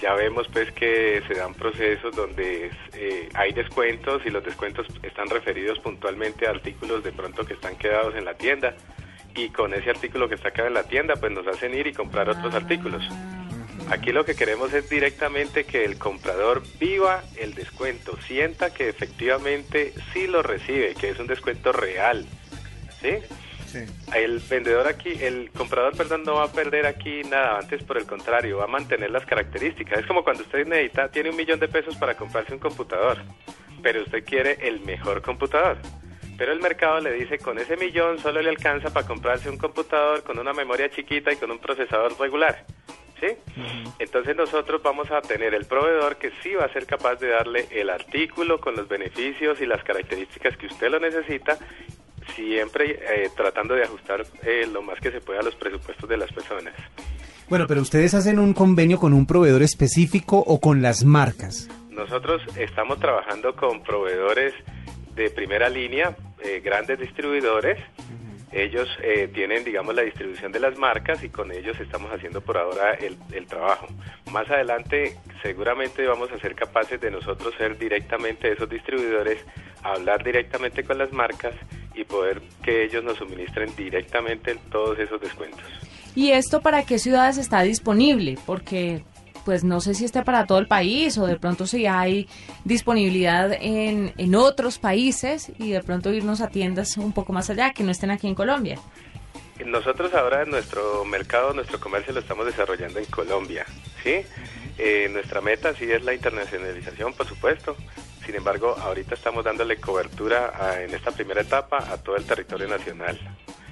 Ya 0.00 0.14
vemos 0.14 0.46
pues 0.52 0.70
que 0.72 1.22
se 1.26 1.34
dan 1.34 1.54
procesos 1.54 2.14
donde 2.14 2.70
eh, 2.94 3.28
hay 3.34 3.52
descuentos 3.52 4.22
y 4.26 4.30
los 4.30 4.44
descuentos 4.44 4.86
están 5.02 5.28
referidos 5.28 5.78
puntualmente 5.78 6.46
a 6.46 6.50
artículos 6.50 7.02
de 7.02 7.12
pronto 7.12 7.44
que 7.44 7.54
están 7.54 7.76
quedados 7.76 8.14
en 8.14 8.24
la 8.24 8.34
tienda 8.34 8.74
y 9.34 9.48
con 9.50 9.74
ese 9.74 9.90
artículo 9.90 10.28
que 10.28 10.34
está 10.34 10.50
quedado 10.50 10.68
en 10.68 10.74
la 10.74 10.84
tienda 10.84 11.16
pues 11.16 11.32
nos 11.32 11.46
hacen 11.46 11.74
ir 11.74 11.86
y 11.86 11.92
comprar 11.92 12.28
otros 12.28 12.54
artículos. 12.54 13.08
Aquí 13.88 14.10
lo 14.10 14.24
que 14.24 14.34
queremos 14.34 14.72
es 14.72 14.88
directamente 14.90 15.64
que 15.64 15.84
el 15.84 15.96
comprador 15.96 16.62
viva 16.80 17.22
el 17.36 17.54
descuento, 17.54 18.18
sienta 18.26 18.74
que 18.74 18.88
efectivamente 18.88 19.94
sí 20.12 20.26
lo 20.26 20.42
recibe, 20.42 20.94
que 20.94 21.10
es 21.10 21.18
un 21.20 21.28
descuento 21.28 21.72
real. 21.72 22.26
¿Sí? 23.00 23.10
El 24.14 24.40
vendedor 24.40 24.86
aquí, 24.86 25.12
el 25.20 25.50
comprador, 25.50 25.96
perdón, 25.96 26.22
no 26.24 26.34
va 26.34 26.44
a 26.44 26.52
perder 26.52 26.86
aquí 26.86 27.22
nada, 27.24 27.58
antes 27.58 27.82
por 27.82 27.98
el 27.98 28.06
contrario, 28.06 28.58
va 28.58 28.64
a 28.64 28.68
mantener 28.68 29.10
las 29.10 29.26
características. 29.26 30.00
Es 30.00 30.06
como 30.06 30.24
cuando 30.24 30.42
usted 30.42 30.66
necesita, 30.66 31.08
tiene 31.10 31.30
un 31.30 31.36
millón 31.36 31.60
de 31.60 31.68
pesos 31.68 31.96
para 31.96 32.16
comprarse 32.16 32.52
un 32.52 32.60
computador, 32.60 33.18
pero 33.82 34.02
usted 34.02 34.24
quiere 34.24 34.58
el 34.62 34.80
mejor 34.80 35.22
computador. 35.22 35.78
Pero 36.38 36.52
el 36.52 36.60
mercado 36.60 37.00
le 37.00 37.12
dice, 37.12 37.38
con 37.38 37.58
ese 37.58 37.76
millón 37.76 38.18
solo 38.18 38.42
le 38.42 38.50
alcanza 38.50 38.92
para 38.92 39.06
comprarse 39.06 39.48
un 39.48 39.56
computador 39.56 40.22
con 40.22 40.38
una 40.38 40.52
memoria 40.52 40.90
chiquita 40.90 41.32
y 41.32 41.36
con 41.36 41.50
un 41.50 41.58
procesador 41.58 42.18
regular. 42.18 42.64
¿Sí? 43.18 43.28
Entonces 43.98 44.36
nosotros 44.36 44.82
vamos 44.82 45.10
a 45.10 45.22
tener 45.22 45.54
el 45.54 45.64
proveedor 45.64 46.16
que 46.16 46.32
sí 46.42 46.54
va 46.54 46.66
a 46.66 46.72
ser 46.74 46.84
capaz 46.84 47.14
de 47.16 47.28
darle 47.28 47.66
el 47.70 47.88
artículo 47.88 48.60
con 48.60 48.76
los 48.76 48.86
beneficios 48.88 49.58
y 49.62 49.64
las 49.64 49.82
características 49.82 50.54
que 50.58 50.66
usted 50.66 50.90
lo 50.90 51.00
necesita 51.00 51.58
siempre 52.34 52.92
eh, 52.92 53.30
tratando 53.36 53.74
de 53.74 53.84
ajustar 53.84 54.26
eh, 54.42 54.66
lo 54.72 54.82
más 54.82 54.98
que 55.00 55.10
se 55.10 55.20
pueda 55.20 55.40
a 55.40 55.42
los 55.42 55.54
presupuestos 55.54 56.08
de 56.08 56.16
las 56.16 56.32
personas. 56.32 56.74
Bueno, 57.48 57.66
pero 57.68 57.80
ustedes 57.80 58.12
hacen 58.14 58.40
un 58.40 58.54
convenio 58.54 58.98
con 58.98 59.12
un 59.12 59.24
proveedor 59.24 59.62
específico 59.62 60.38
o 60.38 60.60
con 60.60 60.82
las 60.82 61.04
marcas. 61.04 61.68
Nosotros 61.90 62.42
estamos 62.56 62.98
trabajando 62.98 63.54
con 63.54 63.82
proveedores 63.84 64.52
de 65.14 65.30
primera 65.30 65.68
línea, 65.68 66.16
eh, 66.42 66.60
grandes 66.60 66.98
distribuidores. 66.98 67.78
Ellos 68.50 68.88
eh, 69.02 69.28
tienen, 69.32 69.64
digamos, 69.64 69.94
la 69.94 70.02
distribución 70.02 70.50
de 70.50 70.60
las 70.60 70.76
marcas 70.76 71.22
y 71.22 71.28
con 71.28 71.52
ellos 71.52 71.78
estamos 71.78 72.12
haciendo 72.12 72.40
por 72.40 72.58
ahora 72.58 72.94
el, 72.94 73.16
el 73.32 73.46
trabajo. 73.46 73.86
Más 74.32 74.50
adelante 74.50 75.16
seguramente 75.42 76.06
vamos 76.06 76.30
a 76.32 76.38
ser 76.38 76.54
capaces 76.54 77.00
de 77.00 77.10
nosotros 77.10 77.54
ser 77.56 77.78
directamente 77.78 78.52
esos 78.52 78.68
distribuidores, 78.68 79.44
hablar 79.82 80.24
directamente 80.24 80.82
con 80.84 80.98
las 80.98 81.12
marcas 81.12 81.54
y 81.96 82.04
poder 82.04 82.42
que 82.62 82.84
ellos 82.84 83.02
nos 83.02 83.18
suministren 83.18 83.74
directamente 83.74 84.56
todos 84.70 84.98
esos 84.98 85.20
descuentos. 85.20 85.64
¿Y 86.14 86.30
esto 86.30 86.60
para 86.60 86.84
qué 86.84 86.98
ciudades 86.98 87.38
está 87.38 87.62
disponible? 87.62 88.38
Porque 88.46 89.02
pues 89.44 89.62
no 89.62 89.80
sé 89.80 89.94
si 89.94 90.04
está 90.04 90.24
para 90.24 90.44
todo 90.44 90.58
el 90.58 90.66
país 90.66 91.16
o 91.18 91.26
de 91.26 91.38
pronto 91.38 91.68
si 91.68 91.86
hay 91.86 92.28
disponibilidad 92.64 93.52
en, 93.52 94.12
en 94.18 94.34
otros 94.34 94.78
países 94.78 95.52
y 95.58 95.70
de 95.70 95.82
pronto 95.82 96.12
irnos 96.12 96.40
a 96.40 96.48
tiendas 96.48 96.96
un 96.96 97.12
poco 97.12 97.32
más 97.32 97.48
allá 97.48 97.72
que 97.72 97.84
no 97.84 97.92
estén 97.92 98.10
aquí 98.10 98.26
en 98.26 98.34
Colombia. 98.34 98.76
Nosotros 99.64 100.12
ahora 100.14 100.44
nuestro 100.44 101.04
mercado, 101.04 101.54
nuestro 101.54 101.78
comercio 101.78 102.12
lo 102.12 102.20
estamos 102.20 102.44
desarrollando 102.44 102.98
en 102.98 103.06
Colombia, 103.06 103.64
¿sí? 104.02 104.22
Eh, 104.78 105.08
nuestra 105.10 105.40
meta 105.40 105.74
sí 105.74 105.90
es 105.90 106.04
la 106.04 106.12
internacionalización, 106.12 107.14
por 107.14 107.26
supuesto. 107.26 107.76
Sin 108.26 108.34
embargo, 108.34 108.74
ahorita 108.82 109.14
estamos 109.14 109.44
dándole 109.44 109.76
cobertura 109.80 110.82
en 110.82 110.92
esta 110.92 111.12
primera 111.12 111.42
etapa 111.42 111.78
a 111.78 111.96
todo 111.96 112.16
el 112.16 112.24
territorio 112.24 112.66
nacional. 112.66 113.16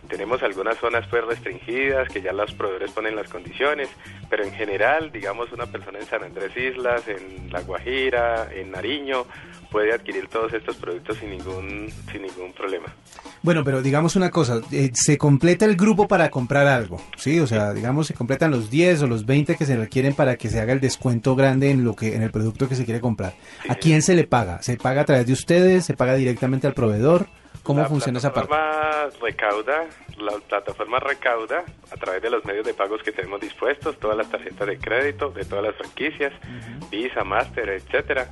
Tenemos 0.09 0.43
algunas 0.43 0.79
zonas 0.79 1.07
pues 1.09 1.25
restringidas 1.25 2.09
que 2.09 2.23
ya 2.23 2.33
los 2.33 2.53
proveedores 2.55 2.91
ponen 2.93 3.17
las 3.17 3.29
condiciones, 3.29 3.89
pero 4.29 4.45
en 4.45 4.53
general, 4.53 5.11
digamos, 5.13 5.53
una 5.53 5.67
persona 5.67 5.99
en 5.99 6.07
San 6.07 6.23
Andrés 6.23 6.57
Islas, 6.57 7.03
en 7.09 7.53
La 7.53 7.61
Guajira, 7.61 8.49
en 8.53 8.71
Nariño, 8.71 9.27
puede 9.71 9.93
adquirir 9.93 10.29
todos 10.29 10.53
estos 10.53 10.77
productos 10.77 11.19
sin 11.19 11.31
ningún 11.31 11.91
sin 12.13 12.23
ningún 12.23 12.53
problema. 12.53 12.87
Bueno, 13.43 13.65
pero 13.65 13.83
digamos 13.83 14.15
una 14.15 14.31
cosa, 14.31 14.61
eh, 14.71 14.91
se 14.95 15.19
completa 15.19 15.65
el 15.65 15.77
grupo 15.77 16.07
para 16.07 16.31
comprar 16.31 16.67
algo, 16.67 17.01
¿sí? 17.17 17.41
O 17.41 17.47
sea, 17.47 17.75
digamos, 17.75 18.07
se 18.07 18.15
completan 18.15 18.51
los 18.51 18.71
10 18.71 19.03
o 19.03 19.07
los 19.07 19.27
20 19.27 19.57
que 19.57 19.67
se 19.67 19.77
requieren 19.77 20.15
para 20.15 20.37
que 20.37 20.49
se 20.49 20.61
haga 20.61 20.73
el 20.73 20.81
descuento 20.81 21.35
grande 21.35 21.71
en 21.71 21.85
lo 21.85 21.97
que 21.97 22.15
en 22.15 22.23
el 22.23 22.31
producto 22.31 22.69
que 22.69 22.77
se 22.77 22.85
quiere 22.85 23.01
comprar. 23.01 23.35
¿A 23.69 23.75
quién 23.75 24.03
se 24.03 24.15
le 24.15 24.25
paga? 24.25 24.63
¿Se 24.63 24.77
paga 24.77 25.03
a 25.03 25.05
través 25.05 25.27
de 25.27 25.33
ustedes? 25.33 25.85
¿Se 25.85 25.95
paga 25.95 26.15
directamente 26.15 26.67
al 26.67 26.75
proveedor? 26.75 27.27
¿Cómo 27.65 27.81
la 27.81 27.89
funciona 27.89 28.19
esa 28.19 28.31
parte? 28.31 28.49
plataforma 28.49 29.11
recauda, 29.23 29.87
la 30.19 30.33
plataforma 30.33 30.99
recauda 31.01 31.65
a 31.91 31.97
través 31.97 32.21
de 32.21 32.29
los 32.29 32.45
medios 32.45 32.67
de 32.67 32.75
pagos 32.75 33.03
que 33.03 33.11
tenemos 33.11 33.41
dispuestos, 33.41 33.99
todas 33.99 34.19
las 34.19 34.31
tarjetas 34.31 34.69
de 34.69 34.79
crédito 34.79 35.31
de 35.31 35.47
todas 35.47 35.65
las 35.65 35.75
franquicias, 35.75 36.33
Visa, 36.91 37.25
Master, 37.25 37.71
etcétera. 37.71 38.29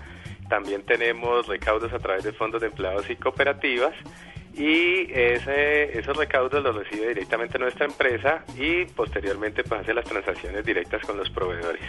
También 0.50 0.82
tenemos 0.82 1.46
recaudos 1.46 1.94
a 1.94 1.98
través 1.98 2.24
de 2.24 2.32
fondos 2.34 2.60
de 2.60 2.66
empleados 2.66 3.08
y 3.08 3.16
cooperativas 3.16 3.94
y 4.52 5.10
ese, 5.10 5.98
esos 5.98 6.14
recaudos 6.14 6.62
los 6.62 6.76
recibe 6.76 7.08
directamente 7.08 7.58
nuestra 7.58 7.86
empresa 7.86 8.44
y 8.58 8.84
posteriormente 8.84 9.64
pues 9.64 9.80
hace 9.80 9.94
las 9.94 10.04
transacciones 10.04 10.62
directas 10.62 11.00
con 11.06 11.16
los 11.16 11.30
proveedores. 11.30 11.80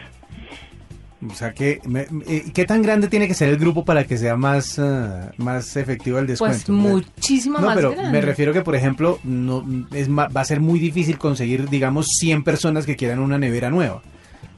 O 1.31 1.33
sea, 1.36 1.53
que, 1.53 1.79
me- 1.86 2.07
eh, 2.27 2.43
¿qué 2.53 2.65
tan 2.65 2.81
grande 2.81 3.07
tiene 3.07 3.27
que 3.27 3.33
ser 3.33 3.49
el 3.49 3.57
grupo 3.57 3.86
para 3.86 4.03
que 4.05 4.17
sea 4.17 4.36
más, 4.36 4.77
ah, 4.79 5.31
más 5.38 5.75
efectivo 5.77 6.19
el 6.19 6.27
descuento? 6.27 6.57
Pues 6.65 6.69
muchísimo 6.69 7.59
No, 7.59 7.67
más 7.67 7.75
pero 7.75 7.91
grande. 7.91 8.12
me 8.12 8.21
refiero 8.21 8.51
que, 8.53 8.62
por 8.62 8.75
ejemplo, 8.75 9.19
no 9.23 9.65
es 9.93 10.09
ma- 10.09 10.27
va 10.27 10.41
a 10.41 10.45
ser 10.45 10.59
muy 10.59 10.79
difícil 10.79 11.17
conseguir, 11.17 11.69
digamos, 11.69 12.07
100 12.19 12.43
personas 12.43 12.86
que 12.86 12.95
quieran 12.95 13.19
una 13.19 13.38
nevera 13.38 13.69
nueva 13.69 14.01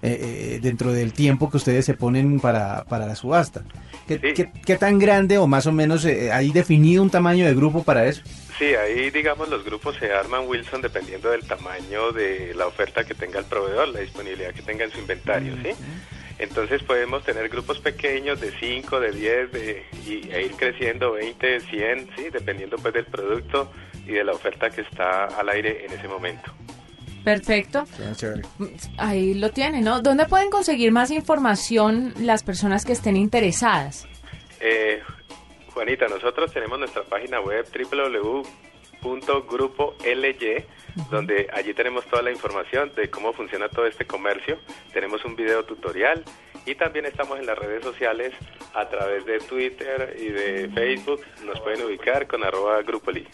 eh, 0.01 0.19
eh, 0.55 0.59
dentro 0.61 0.91
del 0.93 1.13
tiempo 1.13 1.49
que 1.49 1.57
ustedes 1.57 1.83
se 1.85 1.93
ponen 1.95 2.39
para, 2.39 2.83
para 2.85 3.05
la 3.07 3.15
subasta. 3.15 3.63
¿Qué, 4.07 4.19
Sí. 4.19 4.33
qué- 4.35 4.51
qué 4.65 4.75
tan 4.77 4.99
grande 4.99 5.37
o 5.39 5.47
más 5.47 5.65
o 5.65 5.71
menos 5.71 6.05
eh, 6.05 6.31
hay 6.31 6.51
definido 6.51 7.01
un 7.01 7.09
tamaño 7.09 7.45
de 7.45 7.55
grupo 7.55 7.83
para 7.83 8.05
eso? 8.05 8.21
Sí, 8.59 8.65
ahí 8.65 9.09
digamos 9.09 9.49
los 9.49 9.65
grupos 9.65 9.95
se 9.99 10.13
arman, 10.13 10.47
Wilson, 10.47 10.81
dependiendo 10.81 11.29
del 11.31 11.41
tamaño 11.41 12.11
de 12.13 12.53
la 12.55 12.67
oferta 12.67 13.03
que 13.03 13.13
tenga 13.13 13.39
el 13.39 13.45
proveedor, 13.45 13.87
la 13.89 13.99
disponibilidad 13.99 14.53
que 14.53 14.61
tenga 14.61 14.85
en 14.85 14.91
su 14.91 14.99
inventario, 14.99 15.53
¿sí? 15.63 15.69
Entonces 16.37 16.83
podemos 16.83 17.23
tener 17.23 17.47
grupos 17.49 17.79
pequeños 17.79 18.41
de 18.41 18.51
5, 18.51 18.99
de 18.99 19.11
10 19.11 19.51
de, 19.51 19.85
y, 20.05 20.29
e 20.31 20.43
ir 20.43 20.51
creciendo 20.53 21.13
20, 21.13 21.61
100, 21.61 22.09
¿sí? 22.15 22.29
Dependiendo 22.31 22.77
pues 22.77 22.93
del 22.93 23.05
producto 23.05 23.71
y 24.05 24.11
de 24.11 24.23
la 24.23 24.33
oferta 24.33 24.69
que 24.69 24.81
está 24.81 25.25
al 25.25 25.47
aire 25.49 25.85
en 25.85 25.93
ese 25.93 26.07
momento. 26.07 26.51
Perfecto. 27.23 27.85
Ahí 28.97 29.33
lo 29.33 29.49
tienen, 29.49 29.83
¿no? 29.83 30.01
¿Dónde 30.01 30.25
pueden 30.25 30.51
conseguir 30.51 30.91
más 30.91 31.09
información 31.09 32.13
las 32.19 32.43
personas 32.43 32.85
que 32.85 32.91
estén 32.91 33.15
interesadas? 33.15 34.07
Eh, 34.59 35.01
Juanita, 35.73 36.07
nosotros 36.07 36.53
tenemos 36.53 36.77
nuestra 36.77 37.03
página 37.03 37.41
web 37.41 37.65
www.grupoly, 39.05 40.65
donde 41.09 41.47
allí 41.53 41.73
tenemos 41.73 42.05
toda 42.05 42.21
la 42.21 42.31
información 42.31 42.91
de 42.95 43.09
cómo 43.09 43.33
funciona 43.33 43.69
todo 43.69 43.85
este 43.85 44.05
comercio. 44.05 44.57
Tenemos 44.93 45.23
un 45.25 45.35
video 45.35 45.63
tutorial 45.63 46.23
y 46.65 46.75
también 46.75 47.05
estamos 47.05 47.39
en 47.39 47.45
las 47.45 47.57
redes 47.57 47.83
sociales 47.83 48.33
a 48.73 48.89
través 48.89 49.25
de 49.25 49.39
Twitter 49.39 50.15
y 50.19 50.29
de 50.29 50.69
Facebook. 50.69 51.21
Nos 51.45 51.59
pueden 51.61 51.83
ubicar 51.83 52.27
con 52.27 52.43
arroba 52.43 52.81
Grupoli. 52.81 53.27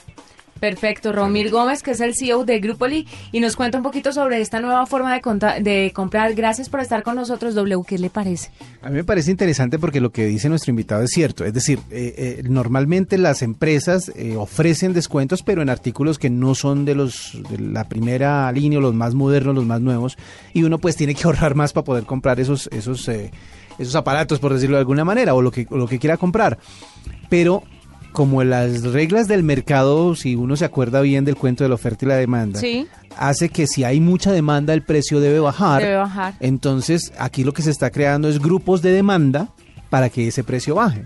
Perfecto, 0.62 1.12
Romir 1.12 1.50
Gómez, 1.50 1.82
que 1.82 1.92
es 1.92 2.00
el 2.02 2.14
CEO 2.16 2.46
de 2.46 2.60
Grupoli, 2.60 3.08
y 3.32 3.40
nos 3.40 3.56
cuenta 3.56 3.78
un 3.80 3.84
poquito 3.84 4.14
sobre 4.14 4.40
esta 4.40 4.62
nueva 4.62 4.86
forma 4.86 5.12
de, 5.14 5.20
conta- 5.20 5.60
de 5.60 5.92
comprar. 5.94 6.36
Gracias 6.36 6.70
por 6.70 6.80
estar 6.82 7.02
con 7.02 7.16
nosotros, 7.16 7.56
W. 7.56 7.82
¿Qué 7.86 7.98
le 7.98 8.12
parece? 8.12 8.52
A 8.84 8.90
mí 8.90 8.96
me 8.98 9.04
parece 9.04 9.32
interesante 9.32 9.80
porque 9.80 10.00
lo 10.00 10.12
que 10.12 10.28
dice 10.28 10.50
nuestro 10.50 10.70
invitado 10.70 11.02
es 11.02 11.10
cierto. 11.10 11.46
Es 11.46 11.54
decir, 11.54 11.80
eh, 11.90 12.14
eh, 12.16 12.44
normalmente 12.48 13.18
las 13.18 13.42
empresas 13.42 14.12
eh, 14.16 14.36
ofrecen 14.38 14.94
descuentos, 14.94 15.42
pero 15.42 15.64
en 15.64 15.70
artículos 15.70 16.20
que 16.20 16.30
no 16.30 16.54
son 16.54 16.86
de 16.86 16.94
los 16.94 17.40
de 17.50 17.58
la 17.58 17.90
primera 17.90 18.52
línea, 18.52 18.80
los 18.80 18.94
más 18.94 19.16
modernos, 19.16 19.56
los 19.56 19.66
más 19.66 19.82
nuevos, 19.82 20.16
y 20.54 20.62
uno 20.62 20.78
pues 20.78 20.96
tiene 20.96 21.16
que 21.16 21.24
ahorrar 21.26 21.56
más 21.56 21.74
para 21.74 21.86
poder 21.86 22.04
comprar 22.04 22.40
esos 22.40 22.70
esos 22.72 23.08
eh, 23.10 23.32
esos 23.80 23.96
aparatos, 23.96 24.38
por 24.38 24.54
decirlo 24.54 24.76
de 24.76 24.82
alguna 24.82 25.04
manera, 25.04 25.34
o 25.34 25.42
lo 25.42 25.50
que 25.50 25.66
o 25.72 25.76
lo 25.78 25.88
que 25.88 25.98
quiera 25.98 26.18
comprar. 26.18 26.60
Pero 27.30 27.64
como 28.12 28.44
las 28.44 28.84
reglas 28.84 29.28
del 29.28 29.44
mercado, 29.44 30.16
si 30.16 30.36
uno 30.36 30.56
se 30.56 30.66
acuerda 30.66 31.02
bien 31.02 31.26
del 31.26 31.36
cuento 31.36 31.64
de 31.64 31.70
la 31.70 31.76
oferta 31.76 32.06
y 32.06 32.08
la 32.10 32.16
demanda, 32.16 32.60
Sí. 32.60 32.88
hace 33.18 33.50
que 33.50 33.68
si 33.68 33.84
hay 33.84 34.00
mucha 34.00 34.32
demanda 34.32 34.74
el 34.74 34.84
precio 34.84 35.20
debe 35.20 35.40
bajar. 35.40 35.82
Debe 35.82 35.96
bajar. 35.96 36.34
Entonces, 36.40 37.14
aquí 37.18 37.44
lo 37.44 37.54
que 37.54 37.62
se 37.62 37.72
está 37.72 37.90
creando 37.90 38.28
es 38.30 38.40
grupos 38.40 38.82
de 38.82 38.92
demanda 38.92 39.50
para 39.90 40.10
que 40.10 40.28
ese 40.28 40.44
precio 40.44 40.76
baje. 40.76 41.04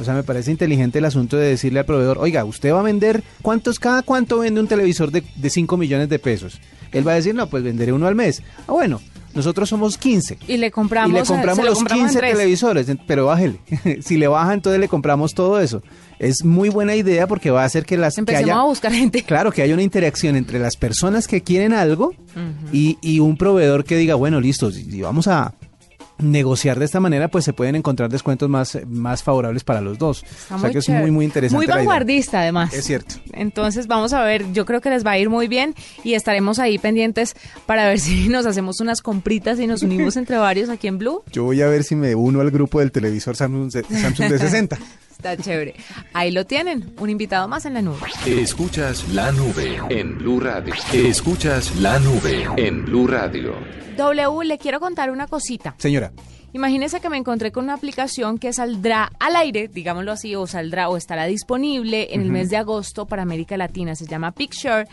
O 0.00 0.04
sea, 0.04 0.14
me 0.14 0.22
parece 0.22 0.50
inteligente 0.50 0.98
el 0.98 1.04
asunto 1.04 1.36
de 1.36 1.48
decirle 1.48 1.80
al 1.80 1.84
proveedor, 1.86 2.16
oiga, 2.18 2.44
usted 2.44 2.72
va 2.72 2.80
a 2.80 2.82
vender, 2.82 3.22
¿cuántos, 3.42 3.78
cada 3.78 4.02
cuánto 4.02 4.38
vende 4.38 4.58
un 4.60 4.66
televisor 4.66 5.10
de, 5.10 5.22
de 5.36 5.50
5 5.50 5.76
millones 5.76 6.08
de 6.08 6.18
pesos? 6.18 6.60
Él 6.92 7.06
va 7.06 7.12
a 7.12 7.16
decir, 7.16 7.34
no, 7.34 7.46
pues 7.48 7.62
venderé 7.62 7.92
uno 7.92 8.06
al 8.06 8.14
mes. 8.14 8.42
Ah, 8.66 8.72
bueno, 8.72 9.00
nosotros 9.34 9.68
somos 9.68 9.96
15. 9.98 10.38
Y 10.48 10.56
le 10.56 10.70
compramos, 10.70 11.10
y 11.10 11.14
le 11.20 11.24
compramos 11.24 11.58
lo 11.64 11.70
los 11.70 11.78
compramos 11.78 12.02
en 12.02 12.08
15 12.08 12.18
tres. 12.18 12.32
televisores, 12.36 12.86
pero 13.06 13.26
bájele. 13.26 13.58
si 14.02 14.16
le 14.16 14.28
baja, 14.28 14.54
entonces 14.54 14.80
le 14.80 14.88
compramos 14.88 15.34
todo 15.34 15.60
eso. 15.60 15.82
Es 16.18 16.44
muy 16.44 16.68
buena 16.68 16.94
idea 16.94 17.26
porque 17.26 17.50
va 17.50 17.62
a 17.62 17.64
hacer 17.64 17.84
que 17.84 17.96
las 17.96 18.14
que 18.14 18.20
Empecemos 18.20 18.50
haya- 18.50 18.60
a 18.60 18.64
buscar 18.64 18.92
gente. 18.92 19.22
Claro, 19.26 19.50
que 19.50 19.62
haya 19.62 19.74
una 19.74 19.82
interacción 19.82 20.36
entre 20.36 20.58
las 20.58 20.76
personas 20.76 21.26
que 21.26 21.40
quieren 21.42 21.72
algo 21.72 22.14
y, 22.72 22.98
y 23.02 23.18
un 23.20 23.36
proveedor 23.36 23.84
que 23.84 23.96
diga, 23.96 24.14
bueno, 24.14 24.40
listo, 24.40 24.70
si 24.70 25.00
vamos 25.00 25.26
a 25.28 25.54
negociar 26.22 26.78
de 26.78 26.84
esta 26.84 27.00
manera, 27.00 27.28
pues 27.28 27.44
se 27.44 27.52
pueden 27.52 27.74
encontrar 27.74 28.10
descuentos 28.10 28.48
más, 28.48 28.78
más 28.86 29.22
favorables 29.22 29.64
para 29.64 29.80
los 29.80 29.98
dos. 29.98 30.22
Está 30.22 30.56
o 30.56 30.58
sea 30.58 30.68
muy 30.68 30.72
que 30.72 30.78
es 30.78 30.88
muy, 30.88 31.10
muy 31.10 31.24
interesante. 31.24 31.66
Muy 31.66 31.74
vanguardista, 31.74 32.40
además. 32.40 32.72
Es 32.72 32.84
cierto. 32.84 33.16
Entonces 33.32 33.86
vamos 33.86 34.12
a 34.12 34.22
ver, 34.22 34.52
yo 34.52 34.64
creo 34.64 34.80
que 34.80 34.90
les 34.90 35.04
va 35.04 35.12
a 35.12 35.18
ir 35.18 35.30
muy 35.30 35.48
bien 35.48 35.74
y 36.04 36.14
estaremos 36.14 36.58
ahí 36.58 36.78
pendientes 36.78 37.34
para 37.66 37.86
ver 37.86 38.00
si 38.00 38.28
nos 38.28 38.46
hacemos 38.46 38.80
unas 38.80 39.02
compritas 39.02 39.58
y 39.60 39.66
nos 39.66 39.82
unimos 39.82 40.16
entre 40.22 40.36
varios 40.36 40.68
aquí 40.68 40.88
en 40.88 40.98
Blue. 40.98 41.22
Yo 41.32 41.44
voy 41.44 41.62
a 41.62 41.66
ver 41.66 41.84
si 41.84 41.96
me 41.96 42.14
uno 42.14 42.40
al 42.40 42.50
grupo 42.50 42.80
del 42.80 42.92
televisor 42.92 43.36
Samsung, 43.36 43.70
Samsung 43.70 44.28
de 44.28 44.38
60. 44.38 44.78
Está 45.22 45.36
chévere. 45.36 45.76
Ahí 46.14 46.32
lo 46.32 46.44
tienen, 46.46 46.92
un 46.98 47.08
invitado 47.08 47.46
más 47.46 47.64
en 47.64 47.74
la 47.74 47.82
nube. 47.82 48.00
Escuchas 48.26 49.08
la 49.10 49.30
nube 49.30 49.80
en 49.88 50.18
Blue 50.18 50.40
Radio. 50.40 50.74
Escuchas 50.92 51.76
la 51.76 52.00
nube 52.00 52.48
en 52.56 52.84
Blue 52.84 53.06
Radio. 53.06 53.54
W, 53.96 54.44
le 54.44 54.58
quiero 54.58 54.80
contar 54.80 55.12
una 55.12 55.28
cosita. 55.28 55.76
Señora, 55.78 56.10
Imagínese 56.54 57.00
que 57.00 57.08
me 57.08 57.16
encontré 57.16 57.50
con 57.50 57.64
una 57.64 57.74
aplicación 57.74 58.36
que 58.36 58.52
saldrá 58.52 59.10
al 59.20 59.36
aire, 59.36 59.68
digámoslo 59.68 60.12
así, 60.12 60.34
o 60.34 60.46
saldrá 60.46 60.90
o 60.90 60.98
estará 60.98 61.24
disponible 61.24 62.08
en 62.12 62.20
el 62.20 62.30
mes 62.30 62.50
de 62.50 62.58
agosto 62.58 63.06
para 63.06 63.22
América 63.22 63.56
Latina. 63.56 63.94
Se 63.94 64.06
llama 64.06 64.32
Picture 64.32 64.86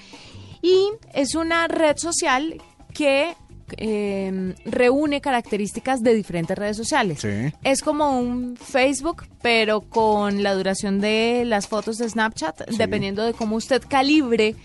y 0.61 0.89
es 1.13 1.35
una 1.35 1.67
red 1.67 1.97
social 1.97 2.61
que 2.93 3.35
eh, 3.77 4.55
reúne 4.65 5.21
características 5.21 6.01
de 6.01 6.13
diferentes 6.13 6.57
redes 6.57 6.77
sociales. 6.77 7.19
Sí. 7.21 7.53
Es 7.63 7.81
como 7.81 8.19
un 8.19 8.57
Facebook, 8.57 9.25
pero 9.41 9.81
con 9.81 10.43
la 10.43 10.53
duración 10.53 10.99
de 10.99 11.43
las 11.45 11.67
fotos 11.67 11.97
de 11.97 12.09
Snapchat, 12.09 12.69
dependiendo 12.71 13.23
de 13.23 13.33
cómo 13.33 13.55
usted 13.55 13.81
calibre 13.87 14.55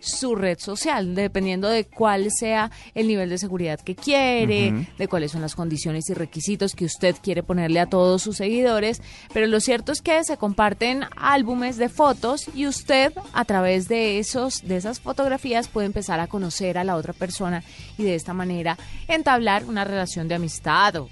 su 0.00 0.34
red 0.34 0.58
social, 0.58 1.14
dependiendo 1.14 1.68
de 1.68 1.84
cuál 1.84 2.30
sea 2.30 2.70
el 2.94 3.08
nivel 3.08 3.30
de 3.30 3.38
seguridad 3.38 3.80
que 3.80 3.94
quiere, 3.94 4.86
de 4.98 5.08
cuáles 5.08 5.32
son 5.32 5.40
las 5.40 5.54
condiciones 5.54 6.08
y 6.10 6.14
requisitos 6.14 6.74
que 6.74 6.84
usted 6.84 7.16
quiere 7.22 7.42
ponerle 7.42 7.80
a 7.80 7.86
todos 7.86 8.22
sus 8.22 8.36
seguidores. 8.36 9.02
Pero 9.32 9.46
lo 9.46 9.60
cierto 9.60 9.92
es 9.92 10.00
que 10.00 10.22
se 10.24 10.36
comparten 10.36 11.04
álbumes 11.16 11.76
de 11.76 11.88
fotos 11.88 12.46
y 12.54 12.66
usted 12.66 13.12
a 13.32 13.44
través 13.44 13.88
de 13.88 14.18
esos 14.18 14.62
de 14.62 14.76
esas 14.76 15.00
fotografías 15.00 15.68
puede 15.68 15.86
empezar 15.86 16.20
a 16.20 16.26
conocer 16.26 16.78
a 16.78 16.84
la 16.84 16.96
otra 16.96 17.12
persona 17.12 17.62
y 18.00 18.04
de 18.04 18.14
esta 18.14 18.32
manera 18.32 18.76
entablar 19.08 19.64
una 19.64 19.84
relación 19.84 20.26
de 20.26 20.34
amistad 20.34 20.96
o 20.96 21.10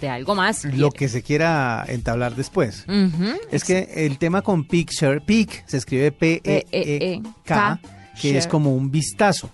de 0.00 0.08
algo 0.08 0.34
más. 0.34 0.64
lo 0.64 0.90
que 0.90 1.08
se 1.08 1.22
quiera 1.22 1.84
entablar 1.88 2.34
después. 2.34 2.84
Es 3.50 3.64
que 3.64 3.88
el 3.94 4.18
tema 4.18 4.42
con 4.42 4.64
Picture, 4.64 5.20
Pic, 5.20 5.64
se 5.66 5.76
escribe 5.76 6.12
P-E-E-K, 6.12 7.80
que 8.20 8.38
es 8.38 8.46
como 8.46 8.74
un 8.74 8.90
vistazo. 8.90 9.50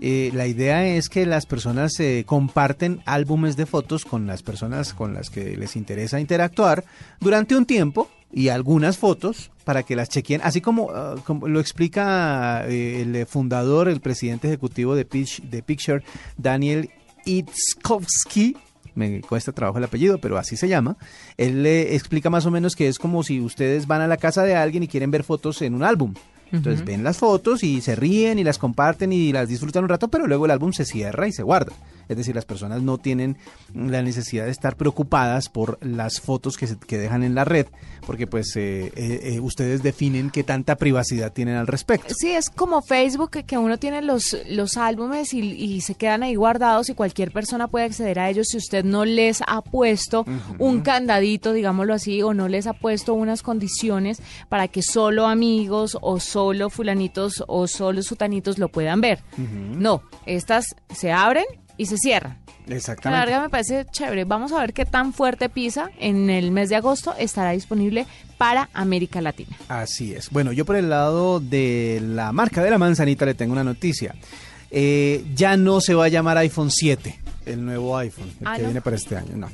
Eh, 0.00 0.32
la 0.34 0.48
idea 0.48 0.84
es 0.84 1.08
que 1.08 1.24
las 1.24 1.46
personas 1.46 1.98
eh, 2.00 2.24
comparten 2.26 3.00
álbumes 3.06 3.56
de 3.56 3.64
fotos 3.64 4.04
con 4.04 4.26
las 4.26 4.42
personas 4.42 4.92
con 4.92 5.14
las 5.14 5.30
que 5.30 5.56
les 5.56 5.76
interesa 5.76 6.18
interactuar 6.18 6.84
durante 7.20 7.54
un 7.54 7.64
tiempo 7.64 8.10
y 8.32 8.48
algunas 8.48 8.96
fotos 8.98 9.50
para 9.64 9.82
que 9.82 9.94
las 9.94 10.08
chequeen, 10.08 10.40
así 10.42 10.60
como, 10.60 10.90
ah, 10.90 11.16
como 11.24 11.46
lo 11.48 11.60
explica 11.60 12.64
eh, 12.66 13.02
el 13.02 13.26
fundador, 13.26 13.88
el 13.88 14.00
presidente 14.00 14.48
ejecutivo 14.48 14.94
de, 14.94 15.08
Pitch- 15.08 15.42
de 15.42 15.62
Picture, 15.62 16.02
Daniel 16.36 16.90
Itzkowski. 17.24 18.56
Me 18.94 19.22
cuesta 19.22 19.52
trabajo 19.52 19.78
el 19.78 19.84
apellido, 19.84 20.18
pero 20.18 20.36
así 20.36 20.56
se 20.56 20.68
llama. 20.68 20.96
Él 21.38 21.62
le 21.62 21.94
explica 21.94 22.28
más 22.28 22.44
o 22.44 22.50
menos 22.50 22.76
que 22.76 22.88
es 22.88 22.98
como 22.98 23.22
si 23.22 23.40
ustedes 23.40 23.86
van 23.86 24.02
a 24.02 24.06
la 24.06 24.18
casa 24.18 24.42
de 24.42 24.54
alguien 24.54 24.82
y 24.82 24.88
quieren 24.88 25.10
ver 25.10 25.24
fotos 25.24 25.62
en 25.62 25.74
un 25.74 25.82
álbum. 25.82 26.14
Entonces 26.52 26.84
ven 26.84 27.02
las 27.02 27.16
fotos 27.16 27.62
y 27.62 27.80
se 27.80 27.96
ríen 27.96 28.38
y 28.38 28.44
las 28.44 28.58
comparten 28.58 29.10
y 29.10 29.32
las 29.32 29.48
disfrutan 29.48 29.84
un 29.84 29.88
rato, 29.88 30.08
pero 30.08 30.26
luego 30.26 30.44
el 30.44 30.50
álbum 30.50 30.74
se 30.74 30.84
cierra 30.84 31.26
y 31.26 31.32
se 31.32 31.42
guarda. 31.42 31.72
Es 32.12 32.18
decir, 32.18 32.34
las 32.34 32.44
personas 32.44 32.82
no 32.82 32.98
tienen 32.98 33.36
la 33.74 34.02
necesidad 34.02 34.44
de 34.46 34.50
estar 34.50 34.76
preocupadas 34.76 35.48
por 35.48 35.78
las 35.84 36.20
fotos 36.20 36.56
que, 36.56 36.66
se, 36.66 36.78
que 36.78 36.98
dejan 36.98 37.22
en 37.22 37.34
la 37.34 37.44
red, 37.44 37.66
porque 38.06 38.26
pues 38.26 38.54
eh, 38.56 38.92
eh, 38.96 39.20
eh, 39.34 39.40
ustedes 39.40 39.82
definen 39.82 40.30
qué 40.30 40.44
tanta 40.44 40.76
privacidad 40.76 41.32
tienen 41.32 41.56
al 41.56 41.66
respecto. 41.66 42.14
Sí, 42.16 42.30
es 42.32 42.50
como 42.50 42.82
Facebook 42.82 43.30
que- 43.46 43.58
uno 43.58 43.78
tiene 43.78 44.02
los, 44.02 44.36
los 44.48 44.76
álbumes 44.76 45.34
y, 45.34 45.40
y 45.40 45.80
se 45.82 45.94
quedan 45.94 46.22
ahí 46.22 46.34
guardados 46.34 46.88
y 46.88 46.94
cualquier 46.94 47.30
persona 47.32 47.68
puede 47.68 47.84
acceder 47.86 48.18
a 48.18 48.28
ellos 48.30 48.48
si 48.50 48.56
usted 48.56 48.84
no 48.84 49.04
les 49.04 49.42
ha 49.46 49.62
puesto 49.62 50.24
un 50.58 50.80
candadito, 50.80 51.52
digámoslo 51.52 51.94
así, 51.94 52.22
o 52.22 52.34
no 52.34 52.48
les 52.48 52.66
ha 52.66 52.72
puesto 52.72 53.14
unas 53.14 53.42
condiciones 53.42 54.20
para 54.48 54.68
que 54.68 54.82
solo 54.82 55.26
amigos 55.26 55.96
o 56.00 56.18
solo 56.20 56.70
fulanitos 56.70 57.44
o 57.46 57.66
solo 57.66 58.02
sutanitos 58.02 58.58
lo 58.58 58.68
puedan 58.68 59.00
ver. 59.00 59.20
No, 59.38 60.02
estas 60.26 60.66
se 60.94 61.12
abren 61.12 61.44
y 61.76 61.86
se 61.86 61.96
cierran. 61.98 62.32
A 62.66 62.70
la 62.70 62.76
Exactamente. 62.76 63.18
larga 63.18 63.42
me 63.42 63.48
parece 63.50 63.84
chévere. 63.90 64.24
Vamos 64.24 64.52
a 64.52 64.60
ver 64.60 64.72
qué 64.72 64.84
tan 64.84 65.12
fuerte 65.12 65.48
pisa 65.48 65.90
en 65.98 66.30
el 66.30 66.52
mes 66.52 66.68
de 66.68 66.76
agosto 66.76 67.14
estará 67.18 67.50
disponible 67.50 68.06
para 68.38 68.68
América 68.72 69.20
Latina. 69.20 69.56
Así 69.68 70.14
es. 70.14 70.30
Bueno, 70.30 70.52
yo 70.52 70.64
por 70.64 70.76
el 70.76 70.88
lado 70.90 71.40
de 71.40 72.00
la 72.04 72.30
marca 72.32 72.62
de 72.62 72.70
la 72.70 72.78
manzanita 72.78 73.24
le 73.26 73.34
tengo 73.34 73.52
una 73.52 73.64
noticia. 73.64 74.14
Eh, 74.70 75.24
ya 75.34 75.56
no 75.56 75.80
se 75.80 75.94
va 75.94 76.06
a 76.06 76.08
llamar 76.08 76.38
iPhone 76.38 76.70
7, 76.70 77.18
el 77.46 77.64
nuevo 77.64 77.96
iPhone, 77.98 78.28
el 78.40 78.46
Ah, 78.46 78.54
que 78.56 78.62
¿no? 78.62 78.68
viene 78.68 78.80
para 78.80 78.96
este 78.96 79.16
año. 79.16 79.36
No. 79.36 79.48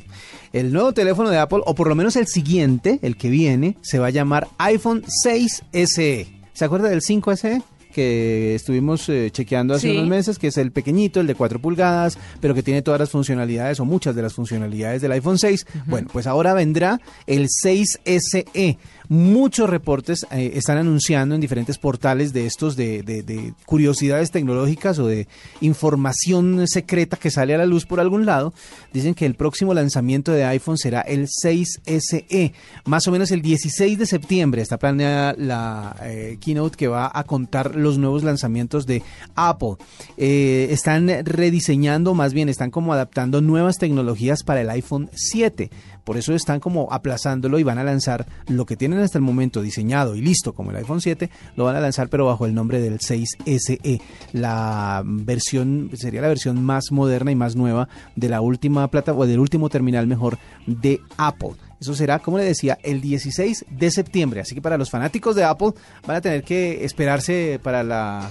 El 0.53 0.73
nuevo 0.73 0.93
teléfono 0.93 1.29
de 1.31 1.39
Apple, 1.39 1.61
o 1.67 1.75
por 1.75 1.89
lo 1.89 1.95
menos 1.95 2.15
el 2.17 2.27
siguiente, 2.27 2.99
el 3.03 3.17
que 3.17 3.29
viene, 3.29 3.77
se 3.83 3.99
va 3.99 4.07
a 4.07 4.11
llamar 4.11 4.49
iPhone 4.59 5.03
6 5.23 5.63
SE. 5.73 6.29
¿Se 6.53 6.65
acuerda 6.65 6.89
del 6.89 7.03
5 7.03 7.37
SE? 7.37 7.63
Que 7.93 8.55
estuvimos 8.55 9.09
eh, 9.09 9.31
chequeando 9.33 9.75
hace 9.75 9.89
Sí. 9.91 9.97
unos 9.97 10.09
meses, 10.09 10.39
que 10.39 10.49
es 10.49 10.57
el 10.59 10.71
pequeñito, 10.73 11.21
el 11.21 11.27
de 11.27 11.35
4 11.35 11.59
pulgadas, 11.61 12.19
pero 12.41 12.55
que 12.55 12.63
tiene 12.63 12.83
todas 12.83 13.01
las 13.01 13.11
funcionalidades 13.11 13.81
o 13.81 13.85
muchas 13.85 14.15
de 14.15 14.23
las 14.23 14.35
funcionalidades 14.35 15.03
del 15.03 15.13
iPhone 15.13 15.39
6. 15.39 15.67
Bueno, 15.87 16.09
pues 16.13 16.27
ahora 16.27 16.55
vendrá 16.55 17.01
el 17.27 17.47
6 17.49 18.01
SE. 18.05 18.79
Muchos 19.11 19.71
reportes 19.71 20.27
eh, 20.31 20.53
están 20.55 20.77
anunciando 20.79 21.35
en 21.35 21.41
diferentes 21.41 21.79
portales 21.79 22.33
de 22.33 22.47
estos 22.47 22.77
de, 22.77 23.03
de- 23.03 23.23
de 23.23 23.55
curiosidades 23.65 24.31
tecnológicas 24.31 24.99
o 24.99 25.07
de 25.07 25.27
información 25.63 26.67
secreta 26.69 27.17
que 27.17 27.31
sale 27.31 27.55
a 27.55 27.59
la 27.59 27.67
luz 27.67 27.87
por 27.87 28.01
algún 28.01 28.27
lado. 28.27 28.53
Dicen 28.93 29.15
que 29.15 29.25
el 29.27 29.35
próximo 29.35 29.73
lanzamiento 29.73 30.33
de 30.33 30.45
iPhone 30.45 30.77
será 30.77 31.01
el 31.01 31.27
6 31.29 31.81
SE. 31.87 32.53
Más 32.85 33.07
o 33.09 33.11
menos 33.11 33.31
el 33.31 33.41
16 33.43 33.99
de 33.99 34.07
septiembre 34.07 34.61
está 34.63 34.77
planeada 34.79 35.35
la 35.39 35.97
eh, 36.03 36.37
keynote 36.41 36.77
que 36.77 36.89
va 36.89 37.11
a 37.13 37.25
contar 37.25 37.77
los 37.77 37.97
nuevos 37.99 38.25
lanzamientos 38.25 38.85
de 38.87 39.03
Apple. 39.35 39.77
Eh, 40.17 40.69
están 40.71 41.09
rediseñando, 41.25 42.15
más 42.15 42.35
bien 42.35 42.49
están 42.49 42.71
como 42.71 42.93
adaptando 42.93 43.41
nuevas 43.41 43.79
tecnologías 43.79 44.43
para 44.43 44.61
el 44.61 44.71
iPhone 44.71 45.09
7. 45.15 45.71
Por 46.09 46.17
eso 46.17 46.33
están 46.33 46.59
como 46.59 46.91
aplazándolo 46.91 47.59
y 47.59 47.65
van 47.65 47.77
a 47.77 47.85
lanzar 47.85 48.25
lo 48.47 48.65
que 48.65 48.79
tienen 48.79 49.01
hasta 49.01 49.19
el 49.19 49.23
momento 49.23 49.61
diseñado 49.61 50.17
y 50.17 50.23
listo 50.23 50.55
como 50.55 50.71
el 50.71 50.79
iPhone 50.79 51.03
7, 51.03 51.29
lo 51.55 51.65
van 51.65 51.77
a 51.77 51.81
lanzar 51.81 52.09
pero 52.09 52.25
bajo 52.25 52.47
el 52.47 52.55
nombre 52.55 52.81
del 52.81 52.99
6 52.99 53.37
SE. 53.45 54.01
La 54.33 55.03
versión 55.05 55.91
sería 55.93 56.23
la 56.23 56.29
versión 56.29 56.65
más 56.65 56.93
moderna 56.93 57.31
y 57.31 57.35
más 57.35 57.57
nueva 57.57 57.91
de 58.17 58.31
la 58.31 58.41
última 58.41 58.89
plata 58.89 59.13
o 59.13 59.27
del 59.27 59.39
último 59.39 59.69
terminal 59.69 60.07
mejor 60.07 60.39
de 60.67 60.99
Apple. 61.19 61.51
Eso 61.79 61.95
será, 61.95 62.21
como 62.21 62.39
le 62.39 62.45
decía, 62.45 62.79
el 62.83 63.03
16 63.03 63.67
de 63.69 63.91
septiembre. 63.91 64.41
Así 64.41 64.55
que 64.55 64.63
para 64.63 64.79
los 64.79 64.89
fanáticos 64.89 65.37
de 65.37 65.45
Apple 65.45 65.75
van 66.07 66.17
a 66.17 66.21
tener 66.23 66.43
que 66.43 66.87
esperarse 66.87 67.61
para 67.63 67.83
la 67.83 68.31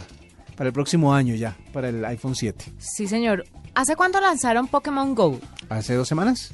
para 0.56 0.70
el 0.70 0.74
próximo 0.74 1.14
año 1.14 1.36
ya, 1.36 1.56
para 1.74 1.90
el 1.90 2.04
iPhone 2.06 2.34
7. 2.34 2.74
Sí, 2.80 3.08
señor. 3.08 3.46
¿Hace 3.76 3.96
cuánto 3.96 4.20
lanzaron 4.20 4.68
Pokémon 4.68 5.14
Go? 5.14 5.40
¿Hace 5.70 5.94
dos 5.94 6.08
semanas? 6.08 6.52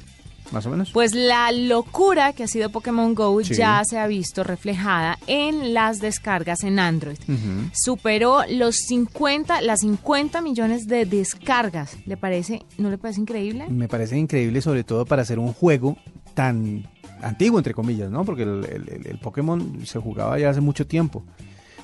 Más 0.52 0.66
o 0.66 0.70
menos. 0.70 0.90
Pues 0.92 1.14
la 1.14 1.50
locura 1.52 2.32
que 2.32 2.44
ha 2.44 2.46
sido 2.48 2.70
Pokémon 2.70 3.14
Go 3.14 3.42
Sí. 3.42 3.54
ya 3.54 3.82
se 3.84 3.98
ha 3.98 4.06
visto 4.06 4.44
reflejada 4.44 5.18
en 5.26 5.74
las 5.74 5.98
descargas 6.00 6.62
en 6.64 6.78
Android. 6.78 7.16
Superó 7.72 8.42
los 8.48 8.76
50, 8.76 9.60
las 9.62 9.80
50 9.80 10.40
millones 10.42 10.86
de 10.86 11.06
descargas. 11.06 11.96
¿Le 12.06 12.16
parece, 12.16 12.62
no 12.78 12.90
le 12.90 12.98
parece 12.98 13.20
increíble? 13.20 13.66
Me 13.68 13.88
parece 13.88 14.16
increíble, 14.18 14.60
sobre 14.60 14.84
todo 14.84 15.04
para 15.06 15.22
hacer 15.22 15.38
un 15.38 15.52
juego 15.52 15.96
tan 16.34 16.86
antiguo, 17.22 17.58
entre 17.58 17.74
comillas, 17.74 18.10
¿no? 18.10 18.24
Porque 18.24 18.42
el, 18.42 18.64
el- 18.66 18.88
el- 18.88 19.06
el 19.06 19.18
Pokémon 19.18 19.84
se 19.86 19.98
jugaba 19.98 20.38
ya 20.38 20.50
hace 20.50 20.60
mucho 20.60 20.86
tiempo. 20.86 21.24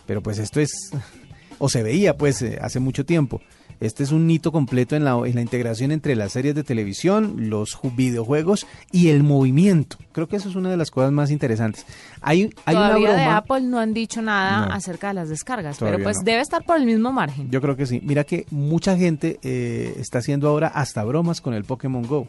Pero 0.07 0.23
pues 0.23 0.39
esto 0.39 0.61
es, 0.61 0.71
o 1.59 1.69
se 1.69 1.83
veía 1.83 2.17
pues 2.17 2.43
eh, 2.43 2.59
hace 2.61 2.79
mucho 2.79 3.05
tiempo. 3.05 3.41
Este 3.81 4.03
es 4.03 4.13
un 4.13 4.31
hito 4.31 4.53
completo 4.53 4.95
en 4.95 5.05
la, 5.05 5.13
en 5.25 5.35
la 5.35 5.41
integración 5.41 5.91
entre 5.91 6.15
las 6.15 6.33
series 6.33 6.55
de 6.55 6.63
televisión, 6.65 7.49
los 7.49 7.77
ju- 7.77 7.95
videojuegos 7.97 8.67
y 8.93 9.09
el 9.09 9.23
movimiento. 9.23 9.97
Creo 10.13 10.29
que 10.29 10.37
eso 10.37 10.49
es 10.51 10.55
una 10.55 10.71
de 10.71 10.77
las 10.77 10.91
cosas 10.91 11.13
más 11.13 11.31
interesantes. 11.31 11.87
Hay, 12.21 12.51
hay 12.67 12.77
una 12.77 12.89
Todavía 12.89 13.09
de 13.11 13.15
broma. 13.23 13.37
Apple 13.39 13.61
no 13.63 13.79
han 13.79 13.95
dicho 13.95 14.21
nada 14.21 14.67
No. 14.67 14.75
acerca 14.75 15.09
de 15.09 15.15
las 15.15 15.29
descargas, 15.31 15.79
pero 15.79 15.99
pues 16.03 16.19
no. 16.19 16.25
debe 16.25 16.41
estar 16.43 16.63
por 16.65 16.77
el 16.77 16.85
mismo 16.85 17.11
margen. 17.13 17.51
Yo 17.51 17.61
creo 17.63 17.75
que 17.77 17.87
sí. 17.87 18.01
Mira 18.05 18.25
que 18.25 18.45
mucha 18.51 18.97
gente 18.99 19.39
eh, 19.43 19.95
está 19.99 20.19
haciendo 20.19 20.49
ahora 20.49 20.69
hasta 20.69 21.03
bromas 21.05 21.41
con 21.41 21.55
el 21.55 21.65
Pokémon 21.65 22.03
Go. 22.07 22.29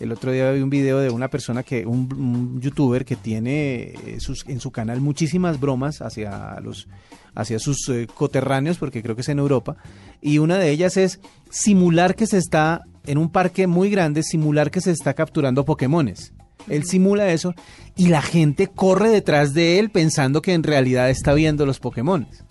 El 0.00 0.10
otro 0.10 0.32
día 0.32 0.50
vi 0.50 0.60
un 0.60 0.70
video 0.70 0.98
de 0.98 1.10
una 1.10 1.28
persona 1.28 1.62
que, 1.62 1.86
un, 1.86 2.12
un 2.12 2.60
youtuber 2.60 3.04
que 3.04 3.16
tiene 3.16 3.94
eh, 4.06 4.16
sus, 4.18 4.44
en 4.48 4.60
su 4.60 4.70
canal 4.70 5.00
muchísimas 5.00 5.60
bromas 5.60 6.02
hacia 6.02 6.58
los, 6.60 6.88
hacia 7.34 7.58
sus 7.58 7.88
eh, 7.88 8.08
coterráneos, 8.12 8.78
porque 8.78 9.02
creo 9.02 9.14
que 9.14 9.22
es 9.22 9.28
en 9.28 9.38
Europa. 9.38 9.76
Y 10.20 10.38
una 10.38 10.58
de 10.58 10.70
ellas 10.70 10.96
es 10.96 11.20
simular 11.50 12.16
que 12.16 12.26
se 12.26 12.38
está 12.38 12.82
en 13.06 13.18
un 13.18 13.30
parque 13.30 13.66
muy 13.66 13.90
grande, 13.90 14.22
simular 14.22 14.70
que 14.70 14.80
se 14.80 14.90
está 14.90 15.14
capturando 15.14 15.64
Pokémones. 15.64 16.32
Él 16.68 16.84
simula 16.84 17.30
eso 17.30 17.54
y 17.94 18.08
la 18.08 18.22
gente 18.22 18.68
corre 18.68 19.10
detrás 19.10 19.52
de 19.54 19.78
él 19.78 19.90
pensando 19.90 20.40
que 20.42 20.54
en 20.54 20.62
realidad 20.62 21.10
está 21.10 21.34
viendo 21.34 21.66
los 21.66 21.78
Pokémones. 21.78 22.44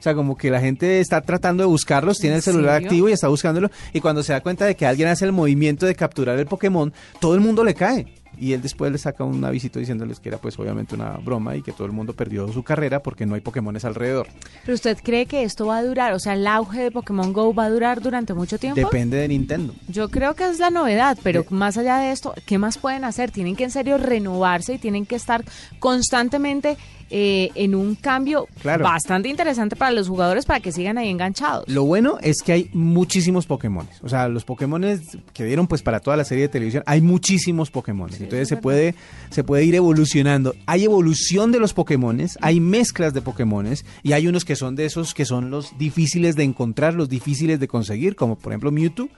O 0.00 0.02
sea, 0.02 0.14
como 0.14 0.34
que 0.34 0.50
la 0.50 0.60
gente 0.60 0.98
está 1.00 1.20
tratando 1.20 1.62
de 1.62 1.66
buscarlos, 1.68 2.16
tiene 2.18 2.36
el 2.36 2.38
¿En 2.38 2.42
celular 2.42 2.76
serio? 2.76 2.88
activo 2.88 3.08
y 3.10 3.12
está 3.12 3.28
buscándolo. 3.28 3.70
Y 3.92 4.00
cuando 4.00 4.22
se 4.22 4.32
da 4.32 4.40
cuenta 4.40 4.64
de 4.64 4.74
que 4.74 4.86
alguien 4.86 5.08
hace 5.08 5.26
el 5.26 5.32
movimiento 5.32 5.84
de 5.84 5.94
capturar 5.94 6.38
el 6.38 6.46
Pokémon, 6.46 6.90
todo 7.20 7.34
el 7.34 7.40
mundo 7.40 7.62
le 7.64 7.74
cae. 7.74 8.06
Y 8.38 8.54
él 8.54 8.62
después 8.62 8.90
le 8.90 8.96
saca 8.96 9.24
un 9.24 9.44
avisito 9.44 9.78
diciéndoles 9.78 10.20
que 10.20 10.30
era 10.30 10.38
pues 10.38 10.58
obviamente 10.58 10.94
una 10.94 11.18
broma 11.18 11.56
y 11.56 11.62
que 11.62 11.72
todo 11.72 11.86
el 11.86 11.92
mundo 11.92 12.14
perdió 12.14 12.50
su 12.50 12.62
carrera 12.62 13.02
porque 13.02 13.26
no 13.26 13.34
hay 13.34 13.42
Pokémones 13.42 13.84
alrededor. 13.84 14.28
¿Pero 14.64 14.74
usted 14.74 14.96
cree 15.02 15.26
que 15.26 15.42
esto 15.42 15.66
va 15.66 15.78
a 15.78 15.82
durar? 15.82 16.14
O 16.14 16.18
sea, 16.18 16.32
el 16.32 16.46
auge 16.46 16.80
de 16.84 16.90
Pokémon 16.90 17.34
Go 17.34 17.52
va 17.52 17.64
a 17.64 17.70
durar 17.70 18.00
durante 18.00 18.32
mucho 18.32 18.56
tiempo. 18.56 18.80
Depende 18.80 19.18
de 19.18 19.28
Nintendo. 19.28 19.74
Yo 19.88 20.08
creo 20.08 20.34
que 20.34 20.48
es 20.48 20.58
la 20.58 20.70
novedad, 20.70 21.18
pero 21.22 21.44
más 21.50 21.76
allá 21.76 21.98
de 21.98 22.12
esto, 22.12 22.32
¿qué 22.46 22.56
más 22.56 22.78
pueden 22.78 23.04
hacer? 23.04 23.30
Tienen 23.30 23.56
que 23.56 23.64
en 23.64 23.70
serio 23.70 23.98
renovarse 23.98 24.74
y 24.74 24.78
tienen 24.78 25.04
que 25.04 25.16
estar 25.16 25.44
constantemente 25.78 26.78
eh, 27.10 27.50
en 27.54 27.74
un 27.74 27.94
cambio 27.96 28.46
Claro. 28.62 28.84
bastante 28.84 29.28
interesante 29.28 29.76
para 29.76 29.90
los 29.90 30.08
jugadores 30.08 30.46
para 30.46 30.60
que 30.60 30.72
sigan 30.72 30.96
ahí 30.98 31.08
enganchados. 31.08 31.64
Lo 31.68 31.84
bueno 31.84 32.18
es 32.22 32.42
que 32.42 32.52
hay 32.52 32.70
muchísimos 32.72 33.46
Pokémones. 33.46 33.96
O 34.02 34.08
sea, 34.08 34.28
los 34.28 34.44
Pokémones 34.44 35.00
que 35.32 35.44
dieron 35.44 35.66
pues 35.66 35.82
para 35.82 36.00
toda 36.00 36.16
la 36.16 36.24
serie 36.24 36.42
de 36.42 36.48
televisión, 36.48 36.82
hay 36.86 37.00
muchísimos 37.00 37.70
Pokémones. 37.70 38.20
Entonces 38.20 38.48
se 38.48 38.56
puede, 38.56 38.94
se 39.30 39.44
puede 39.44 39.64
ir 39.64 39.74
evolucionando. 39.74 40.54
Hay 40.66 40.84
evolución 40.84 41.52
de 41.52 41.58
los 41.58 41.72
Pokémones, 41.74 42.38
hay 42.40 42.60
mezclas 42.60 43.12
de 43.14 43.22
Pokémones 43.22 43.84
y 44.02 44.12
hay 44.12 44.26
unos 44.28 44.44
que 44.44 44.56
son 44.56 44.76
de 44.76 44.84
esos 44.84 45.14
que 45.14 45.24
son 45.24 45.50
los 45.50 45.76
difíciles 45.78 46.36
de 46.36 46.44
encontrar, 46.44 46.94
los 46.94 47.08
difíciles 47.08 47.58
de 47.60 47.68
conseguir, 47.68 48.16
como 48.16 48.36
por 48.36 48.52
ejemplo 48.52 48.70
Mewtwo. 48.70 49.08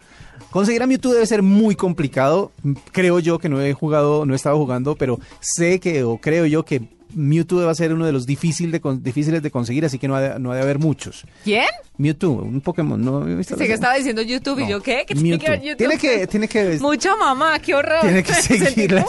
Conseguir 0.50 0.82
a 0.82 0.86
Mewtwo 0.86 1.12
debe 1.12 1.26
ser 1.26 1.42
muy 1.42 1.74
complicado. 1.76 2.52
Creo 2.92 3.18
yo 3.18 3.38
que 3.38 3.48
no 3.48 3.60
he 3.60 3.72
jugado, 3.74 4.26
no 4.26 4.32
he 4.32 4.36
estado 4.36 4.56
jugando, 4.58 4.96
pero 4.96 5.18
sé 5.40 5.78
que, 5.80 6.02
o 6.04 6.18
creo 6.18 6.46
yo 6.46 6.64
que 6.64 6.82
Mewtwo 7.14 7.64
va 7.64 7.72
a 7.72 7.74
ser 7.74 7.92
uno 7.92 8.06
de 8.06 8.12
los 8.12 8.26
difícil 8.26 8.70
de 8.70 8.80
difíciles 9.00 9.42
de 9.42 9.50
conseguir, 9.50 9.84
así 9.84 9.98
que 9.98 10.08
no 10.08 10.16
ha 10.16 10.20
de, 10.20 10.38
no 10.38 10.52
ha 10.52 10.56
de 10.56 10.62
haber 10.62 10.78
muchos. 10.78 11.24
¿Quién? 11.44 11.66
Mewtwo, 12.02 12.42
un 12.42 12.60
Pokémon, 12.60 13.02
¿no? 13.02 13.24
Sí, 13.44 13.54
que 13.54 13.72
estaba 13.72 13.94
diciendo 13.94 14.22
YouTube 14.22 14.58
y 14.58 14.68
yo, 14.68 14.82
¿qué? 14.82 15.04
¿Qué 15.06 15.14
tiene 15.14 15.38
que 15.38 15.50
ver. 15.50 15.62
YouTube? 15.62 15.76
Tiene 15.78 15.98
que, 15.98 16.26
tiene 16.26 16.48
que 16.48 16.78
Mucha 16.80 17.16
mamá, 17.16 17.58
qué 17.60 17.74
horror. 17.74 18.00
Tiene 18.00 18.22
que 18.24 18.34
seguirlas. 18.34 19.06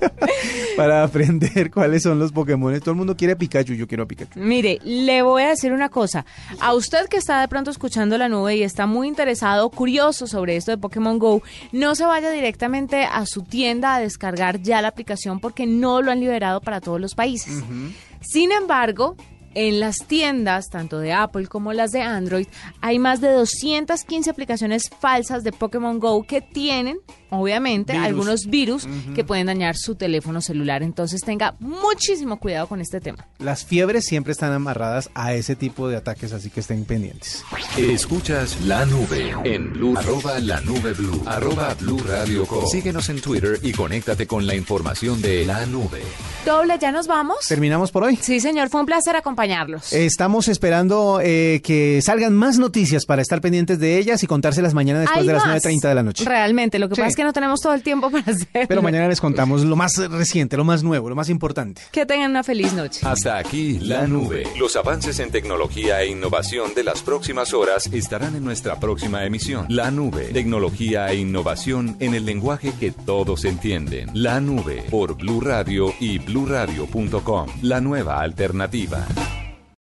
para 0.76 1.04
aprender 1.04 1.70
cuáles 1.74 2.02
son 2.02 2.18
los 2.18 2.32
Pokémon. 2.32 2.78
Todo 2.80 2.90
el 2.90 2.96
mundo 2.96 3.16
quiere 3.16 3.34
a 3.34 3.38
Pikachu, 3.38 3.74
yo 3.74 3.86
quiero 3.86 4.02
a 4.02 4.06
Pikachu. 4.06 4.40
Mire, 4.40 4.80
le 4.82 5.22
voy 5.22 5.44
a 5.44 5.50
decir 5.50 5.72
una 5.72 5.88
cosa. 5.88 6.26
A 6.58 6.74
usted 6.74 7.06
que 7.06 7.16
está 7.16 7.40
de 7.40 7.48
pronto 7.48 7.70
escuchando 7.70 8.18
la 8.18 8.28
nube 8.28 8.56
y 8.56 8.62
está 8.62 8.86
muy 8.86 9.06
interesado, 9.06 9.70
curioso 9.70 10.26
sobre 10.26 10.56
esto 10.56 10.72
de 10.72 10.78
Pokémon 10.78 11.18
Go, 11.18 11.42
no 11.70 11.94
se 11.94 12.04
vaya 12.04 12.30
directamente 12.30 13.04
a 13.04 13.24
su 13.26 13.42
tienda 13.42 13.94
a 13.94 14.00
descargar 14.00 14.60
ya 14.60 14.82
la 14.82 14.88
aplicación 14.88 15.38
porque 15.38 15.66
no 15.66 16.02
lo 16.02 16.10
han 16.10 16.20
liberado 16.20 16.60
para 16.60 16.80
todos 16.80 17.00
los 17.00 17.14
países. 17.14 17.62
Sin 18.20 18.52
embargo, 18.52 19.16
en 19.54 19.80
las 19.80 19.98
tiendas, 20.06 20.68
tanto 20.70 20.98
de 20.98 21.12
Apple 21.12 21.46
como 21.46 21.72
las 21.72 21.90
de 21.90 22.02
Android, 22.02 22.46
hay 22.80 22.98
más 22.98 23.20
de 23.20 23.30
215 23.32 24.30
aplicaciones 24.30 24.90
falsas 25.00 25.44
de 25.44 25.52
Pokémon 25.52 25.98
Go 25.98 26.22
que 26.24 26.40
tienen, 26.40 26.98
obviamente, 27.30 27.92
Virus. 27.92 28.06
algunos 28.06 28.46
virus 28.46 28.88
que 29.14 29.24
pueden 29.24 29.46
dañar 29.46 29.76
su 29.76 29.94
teléfono 29.94 30.40
celular. 30.40 30.82
Entonces 30.82 31.20
tenga 31.22 31.54
muchísimo 31.58 32.38
cuidado 32.38 32.66
con 32.68 32.80
este 32.80 33.00
tema. 33.00 33.26
Las 33.38 33.64
fiebres 33.64 34.04
siempre 34.04 34.32
están 34.32 34.52
amarradas 34.52 35.10
a 35.14 35.34
ese 35.34 35.56
tipo 35.56 35.88
de 35.88 35.96
ataques, 35.96 36.32
así 36.32 36.50
que 36.50 36.60
estén 36.60 36.84
pendientes. 36.84 37.44
Escuchas 37.76 38.60
la 38.62 38.86
nube 38.86 39.34
en 39.44 39.72
Blue, 39.72 39.94
arroba 39.96 40.38
la 40.38 40.60
nube 40.60 40.92
Blue, 40.92 41.22
arroba 41.26 41.74
Blue 41.74 41.98
Radio 42.06 42.46
Co. 42.46 42.66
Síguenos 42.66 43.08
en 43.08 43.20
Twitter 43.20 43.58
y 43.62 43.72
conéctate 43.72 44.26
con 44.26 44.46
la 44.46 44.54
información 44.54 45.20
de 45.20 45.44
la 45.44 45.66
nube. 45.66 46.02
Doble, 46.44 46.78
¿ya 46.80 46.90
nos 46.92 47.06
vamos? 47.06 47.38
Terminamos 47.48 47.90
por 47.92 48.04
hoy. 48.04 48.16
Sí, 48.16 48.40
señor, 48.40 48.68
fue 48.70 48.80
un 48.80 48.86
placer 48.86 49.16
acompañarlos. 49.40 49.92
Estamos 49.92 50.48
esperando 50.48 51.20
eh, 51.22 51.60
que 51.64 52.00
salgan 52.02 52.34
más 52.34 52.58
noticias 52.58 53.06
para 53.06 53.22
estar 53.22 53.40
pendientes 53.40 53.78
de 53.78 53.98
ellas 53.98 54.22
y 54.22 54.26
contárselas 54.26 54.74
mañana 54.74 55.00
después 55.00 55.20
Hay 55.22 55.26
de 55.26 55.32
las 55.32 55.46
más. 55.46 55.64
9.30 55.64 55.88
de 55.88 55.94
la 55.94 56.02
noche. 56.02 56.24
Realmente, 56.24 56.78
lo 56.78 56.88
que 56.88 56.94
Sí. 56.96 57.00
pasa 57.00 57.10
es 57.10 57.16
que 57.16 57.24
no 57.24 57.32
tenemos 57.32 57.60
todo 57.60 57.72
el 57.74 57.82
tiempo 57.82 58.10
para 58.10 58.24
hacerlo. 58.32 58.66
Pero 58.68 58.82
mañana 58.82 59.08
les 59.08 59.20
contamos 59.20 59.62
lo 59.64 59.76
más 59.76 59.96
reciente, 59.96 60.56
lo 60.56 60.64
más 60.64 60.82
nuevo, 60.82 61.08
lo 61.08 61.16
más 61.16 61.28
importante. 61.30 61.82
Que 61.92 62.04
tengan 62.06 62.30
una 62.32 62.42
feliz 62.44 62.72
noche. 62.72 63.00
Hasta 63.04 63.38
aquí 63.38 63.78
la 63.80 64.06
nube. 64.06 64.44
Los 64.58 64.76
avances 64.76 65.18
en 65.20 65.30
tecnología 65.30 66.02
e 66.02 66.08
innovación 66.08 66.74
de 66.74 66.84
las 66.84 67.02
próximas 67.02 67.54
horas 67.54 67.88
estarán 67.92 68.34
en 68.36 68.44
nuestra 68.44 68.78
próxima 68.78 69.24
emisión. 69.24 69.66
La 69.68 69.90
nube. 69.90 70.24
Tecnología 70.32 71.08
e 71.10 71.16
innovación 71.16 71.96
en 72.00 72.14
el 72.14 72.26
lenguaje 72.26 72.72
que 72.78 72.90
todos 72.92 73.44
entienden. 73.44 74.10
La 74.14 74.40
nube 74.40 74.84
por 74.90 75.16
Blue 75.16 75.40
Radio 75.40 75.94
y 76.00 76.18
bluradio.com. 76.18 77.46
La 77.62 77.80
nueva 77.80 78.20
alternativa. 78.20 79.06